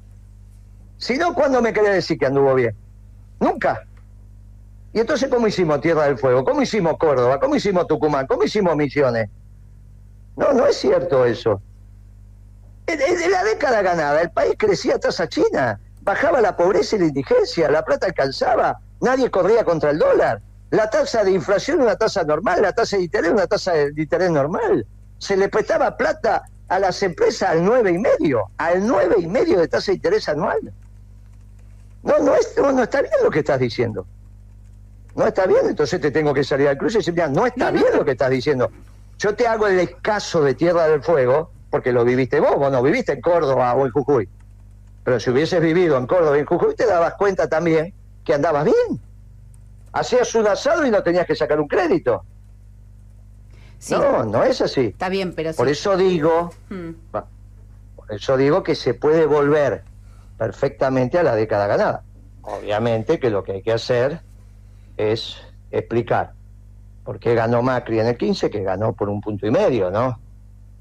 Si 0.98 1.18
no, 1.18 1.34
¿cuándo 1.34 1.62
me 1.62 1.74
querés 1.74 1.96
decir 1.96 2.18
que 2.18 2.28
anduvo 2.28 2.56
bien? 2.56 2.74
Nunca. 3.42 3.86
Y 4.94 5.00
entonces, 5.00 5.28
¿cómo 5.30 5.48
hicimos 5.48 5.82
Tierra 5.82 6.04
del 6.04 6.20
Fuego? 6.20 6.46
¿Cómo 6.46 6.62
hicimos 6.62 6.98
Córdoba? 7.00 7.40
¿Cómo 7.40 7.56
hicimos 7.56 7.88
Tucumán? 7.88 8.28
¿Cómo 8.28 8.44
hicimos 8.44 8.76
Misiones? 8.76 9.28
No, 10.36 10.54
no 10.54 10.68
es 10.68 10.78
cierto 10.78 11.26
eso. 11.26 11.62
En, 12.86 13.32
la 13.32 13.44
década 13.44 13.82
ganada, 13.82 14.22
el 14.22 14.30
país 14.30 14.54
crecía 14.58 14.96
a 14.96 15.00
tasa 15.00 15.28
china, 15.28 15.80
bajaba 16.02 16.42
la 16.42 16.56
pobreza 16.56 16.96
y 16.96 17.00
la 17.00 17.06
indigencia, 17.06 17.72
la 17.72 17.84
plata 17.84 18.06
alcanzaba, 18.08 18.80
nadie 19.02 19.32
corría 19.32 19.64
contra 19.64 19.90
el 19.90 19.98
dólar. 19.98 20.42
La 20.70 20.90
tasa 20.90 21.24
de 21.24 21.32
inflación 21.32 21.78
era 21.78 21.86
una 21.86 21.96
tasa 21.96 22.24
normal, 22.24 22.62
la 22.62 22.74
tasa 22.74 22.98
de 22.98 23.04
interés 23.04 23.32
una 23.32 23.48
tasa 23.48 23.74
de 23.74 23.94
interés 23.96 24.30
normal. 24.30 24.86
Se 25.18 25.36
le 25.36 25.50
prestaba 25.50 25.98
plata 25.98 26.44
a 26.68 26.80
las 26.80 27.02
empresas 27.02 27.50
al 27.50 27.64
nueve 27.64 27.92
y 27.92 27.98
medio, 27.98 28.52
al 28.58 28.86
nueve 28.86 29.16
y 29.18 29.28
medio 29.28 29.60
de 29.60 29.68
tasa 29.68 29.92
de 29.92 29.96
interés 29.96 30.30
anual. 30.30 30.60
No, 32.04 32.20
no, 32.20 32.36
es, 32.36 32.56
no 32.58 32.84
está 32.84 33.02
bien 33.02 33.14
lo 33.24 33.32
que 33.32 33.40
estás 33.40 33.60
diciendo 33.60 34.06
no 35.16 35.28
está 35.28 35.46
bien, 35.46 35.62
entonces 35.68 36.02
te 36.02 36.12
tengo 36.12 36.34
que 36.34 36.44
salir 36.44 36.68
al 36.68 36.78
cruce 36.78 36.98
y 36.98 37.00
decir, 37.00 37.14
mira, 37.14 37.28
no 37.28 37.46
está 37.46 37.70
bien 37.72 37.86
lo 37.96 38.04
que 38.04 38.12
estás 38.12 38.30
diciendo. 38.30 38.72
Yo 39.20 39.36
te 39.36 39.48
hago 39.48 39.68
el 39.68 40.02
caso 40.02 40.42
de 40.42 40.56
Tierra 40.56 40.88
del 40.88 41.04
Fuego, 41.04 41.52
porque 41.70 41.92
lo 41.92 42.04
viviste 42.04 42.40
vos, 42.40 42.56
vos 42.58 42.72
no 42.72 42.82
viviste 42.82 43.14
en 43.14 43.22
Córdoba 43.22 43.74
o 43.76 43.86
en 43.86 43.92
Jujuy. 43.92 44.28
Pero 45.04 45.20
si 45.20 45.30
hubieses 45.30 45.62
vivido 45.62 45.98
en 45.98 46.08
Córdoba 46.08 46.38
y 46.38 46.42
en 46.42 46.46
Jujuy, 46.46 46.76
te 46.76 46.86
dabas 46.86 47.14
cuenta 47.16 47.48
también 47.48 47.94
que 48.24 48.34
andabas 48.34 48.66
bien. 48.66 49.02
Hacías 49.92 50.34
un 50.34 50.48
asado 50.48 50.86
y 50.86 50.92
no 50.92 51.04
tenías 51.04 51.28
que 51.28 51.36
sacar 51.36 51.60
un 51.60 51.68
crédito. 51.68 52.24
No, 53.92 54.24
no 54.24 54.44
es 54.44 54.62
así. 54.62 54.88
Está 54.88 55.10
bien, 55.10 55.34
pero 55.34 55.54
Por 55.54 55.68
eso 55.68 55.98
digo, 55.98 56.52
hmm. 56.70 56.92
por 57.96 58.12
eso 58.12 58.38
digo 58.38 58.64
que 58.64 58.76
se 58.76 58.94
puede 58.94 59.26
volver 59.26 59.84
perfectamente 60.38 61.20
a 61.20 61.24
la 61.24 61.36
década 61.36 61.68
ganada. 61.68 62.04
Obviamente 62.42 63.20
que 63.20 63.30
lo 63.30 63.44
que 63.44 63.54
hay 63.54 63.62
que 63.62 63.74
hacer 63.74 64.22
es 64.98 65.38
explicar 65.72 66.34
por 67.04 67.20
qué 67.20 67.36
ganó 67.36 67.62
Macri 67.62 68.00
en 68.00 68.08
el 68.08 68.18
15, 68.18 68.50
que 68.50 68.64
ganó 68.64 68.94
por 68.94 69.10
un 69.10 69.20
punto 69.22 69.46
y 69.46 69.52
medio, 69.52 69.92
¿no? 69.92 70.20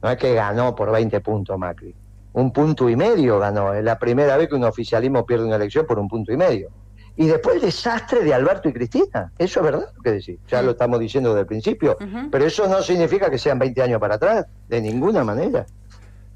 No 0.03 0.11
es 0.11 0.17
que 0.17 0.35
ganó 0.35 0.75
por 0.75 0.91
20 0.91 1.21
puntos 1.21 1.59
Macri. 1.59 1.95
Un 2.35 2.53
punto 2.53 2.89
y 2.89 2.97
medio 2.97 3.39
ganó. 3.39 3.75
Es 3.75 3.85
la 3.85 3.99
primera 3.99 4.37
vez 4.37 4.49
que 4.49 4.55
un 4.55 4.65
oficialismo 4.65 5.27
pierde 5.27 5.47
una 5.47 5.57
elección 5.57 5.87
por 5.87 5.99
un 5.99 6.09
punto 6.09 6.33
y 6.33 6.37
medio. 6.37 6.71
Y 7.17 7.27
después 7.27 7.57
el 7.57 7.63
desastre 7.63 8.25
de 8.25 8.33
Alberto 8.33 8.69
y 8.69 8.73
Cristina. 8.73 9.33
Eso 9.37 9.61
es 9.61 9.65
verdad 9.65 9.89
lo 9.95 10.03
que 10.03 10.13
decís. 10.13 10.39
Ya 10.49 10.63
lo 10.63 10.71
estamos 10.71 10.99
diciendo 10.99 11.31
desde 11.31 11.41
el 11.41 11.47
principio. 11.47 11.99
Pero 12.31 12.45
eso 12.45 12.67
no 12.69 12.81
significa 12.83 13.31
que 13.31 13.39
sean 13.39 13.59
20 13.59 13.83
años 13.83 14.01
para 14.01 14.15
atrás. 14.15 14.47
De 14.67 14.81
ninguna 14.81 15.23
manera. 15.23 15.67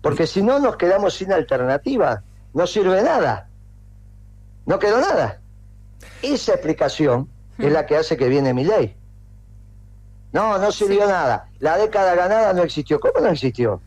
Porque 0.02 0.26
si 0.26 0.42
no 0.42 0.58
nos 0.58 0.76
quedamos 0.76 1.14
sin 1.14 1.32
alternativa. 1.32 2.22
No 2.52 2.66
sirve 2.66 3.02
nada. 3.02 3.48
No 4.66 4.78
quedó 4.78 5.00
nada. 5.00 5.40
Esa 6.22 6.52
explicación 6.52 7.28
es 7.58 7.72
la 7.72 7.86
que 7.86 7.96
hace 7.96 8.16
que 8.16 8.28
viene 8.28 8.52
mi 8.54 8.64
ley. 8.64 8.96
No, 10.32 10.58
no 10.58 10.70
sirvió 10.70 11.06
nada. 11.06 11.48
La 11.60 11.78
década 11.78 12.14
ganada 12.14 12.52
no 12.52 12.62
existió. 12.62 13.00
¿Cómo 13.00 13.20
no 13.20 13.28
existió? 13.28 13.80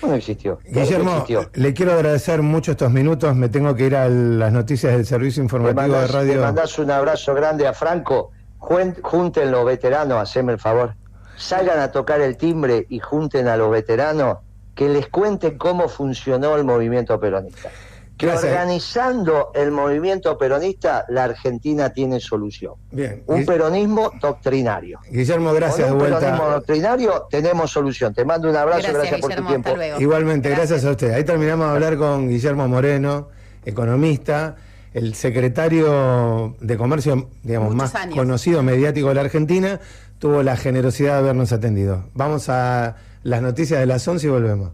¿Cómo 0.00 0.12
no 0.12 0.18
existió? 0.18 0.58
Guillermo, 0.64 1.24
le 1.52 1.74
quiero 1.74 1.92
agradecer 1.92 2.42
mucho 2.42 2.72
estos 2.72 2.90
minutos. 2.90 3.34
Me 3.36 3.48
tengo 3.48 3.74
que 3.74 3.86
ir 3.86 3.96
a 3.96 4.08
las 4.08 4.52
noticias 4.52 4.92
del 4.92 5.06
servicio 5.06 5.42
informativo 5.42 5.96
de 5.96 6.06
radio. 6.08 6.34
Le 6.34 6.40
mandás 6.40 6.78
un 6.78 6.90
abrazo 6.90 7.34
grande 7.34 7.66
a 7.66 7.72
Franco. 7.72 8.32
Junten 8.58 9.50
los 9.50 9.64
veteranos, 9.64 10.18
haceme 10.18 10.52
el 10.52 10.58
favor. 10.58 10.94
Salgan 11.36 11.78
a 11.78 11.92
tocar 11.92 12.20
el 12.20 12.36
timbre 12.36 12.86
y 12.88 12.98
junten 12.98 13.46
a 13.48 13.56
los 13.56 13.70
veteranos 13.70 14.38
que 14.74 14.88
les 14.88 15.08
cuenten 15.08 15.58
cómo 15.58 15.88
funcionó 15.88 16.56
el 16.56 16.64
movimiento 16.64 17.20
peronista 17.20 17.70
que 18.16 18.28
organizando 18.28 19.50
el 19.54 19.70
movimiento 19.72 20.38
peronista, 20.38 21.04
la 21.08 21.24
Argentina 21.24 21.92
tiene 21.92 22.20
solución. 22.20 22.74
Bien. 22.92 23.24
Un 23.26 23.44
peronismo 23.44 24.12
doctrinario. 24.20 25.00
Guillermo, 25.10 25.52
gracias. 25.52 25.90
un 25.90 25.98
peronismo 25.98 26.48
doctrinario 26.48 27.26
tenemos 27.28 27.72
solución. 27.72 28.14
Te 28.14 28.24
mando 28.24 28.48
un 28.48 28.56
abrazo, 28.56 28.92
gracias, 28.92 29.20
por 29.20 29.34
tu 29.34 29.44
tiempo. 29.44 29.70
Igualmente, 29.98 30.50
gracias. 30.50 30.84
a 30.84 30.92
usted. 30.92 31.12
Ahí 31.12 31.24
terminamos 31.24 31.66
de 31.66 31.72
hablar 31.72 31.96
con 31.96 32.28
Guillermo 32.28 32.68
Moreno, 32.68 33.28
economista. 33.64 34.56
el 34.92 35.14
secretario 35.14 36.54
de 36.60 36.76
Comercio, 36.76 37.28
digamos, 37.42 37.74
más 37.74 37.92
conocido 38.14 38.62
mediático 38.62 39.08
de 39.08 39.14
la 39.14 39.22
Argentina, 39.22 39.80
tuvo 40.20 40.44
la 40.44 40.56
generosidad 40.56 41.14
de 41.14 41.18
habernos 41.18 41.52
atendido. 41.52 42.04
Vamos 42.14 42.48
a 42.48 42.94
las 43.24 43.42
noticias 43.42 43.80
de 43.80 43.86
las 43.86 44.06
11 44.06 44.26
y 44.26 44.30
volvemos. 44.30 44.70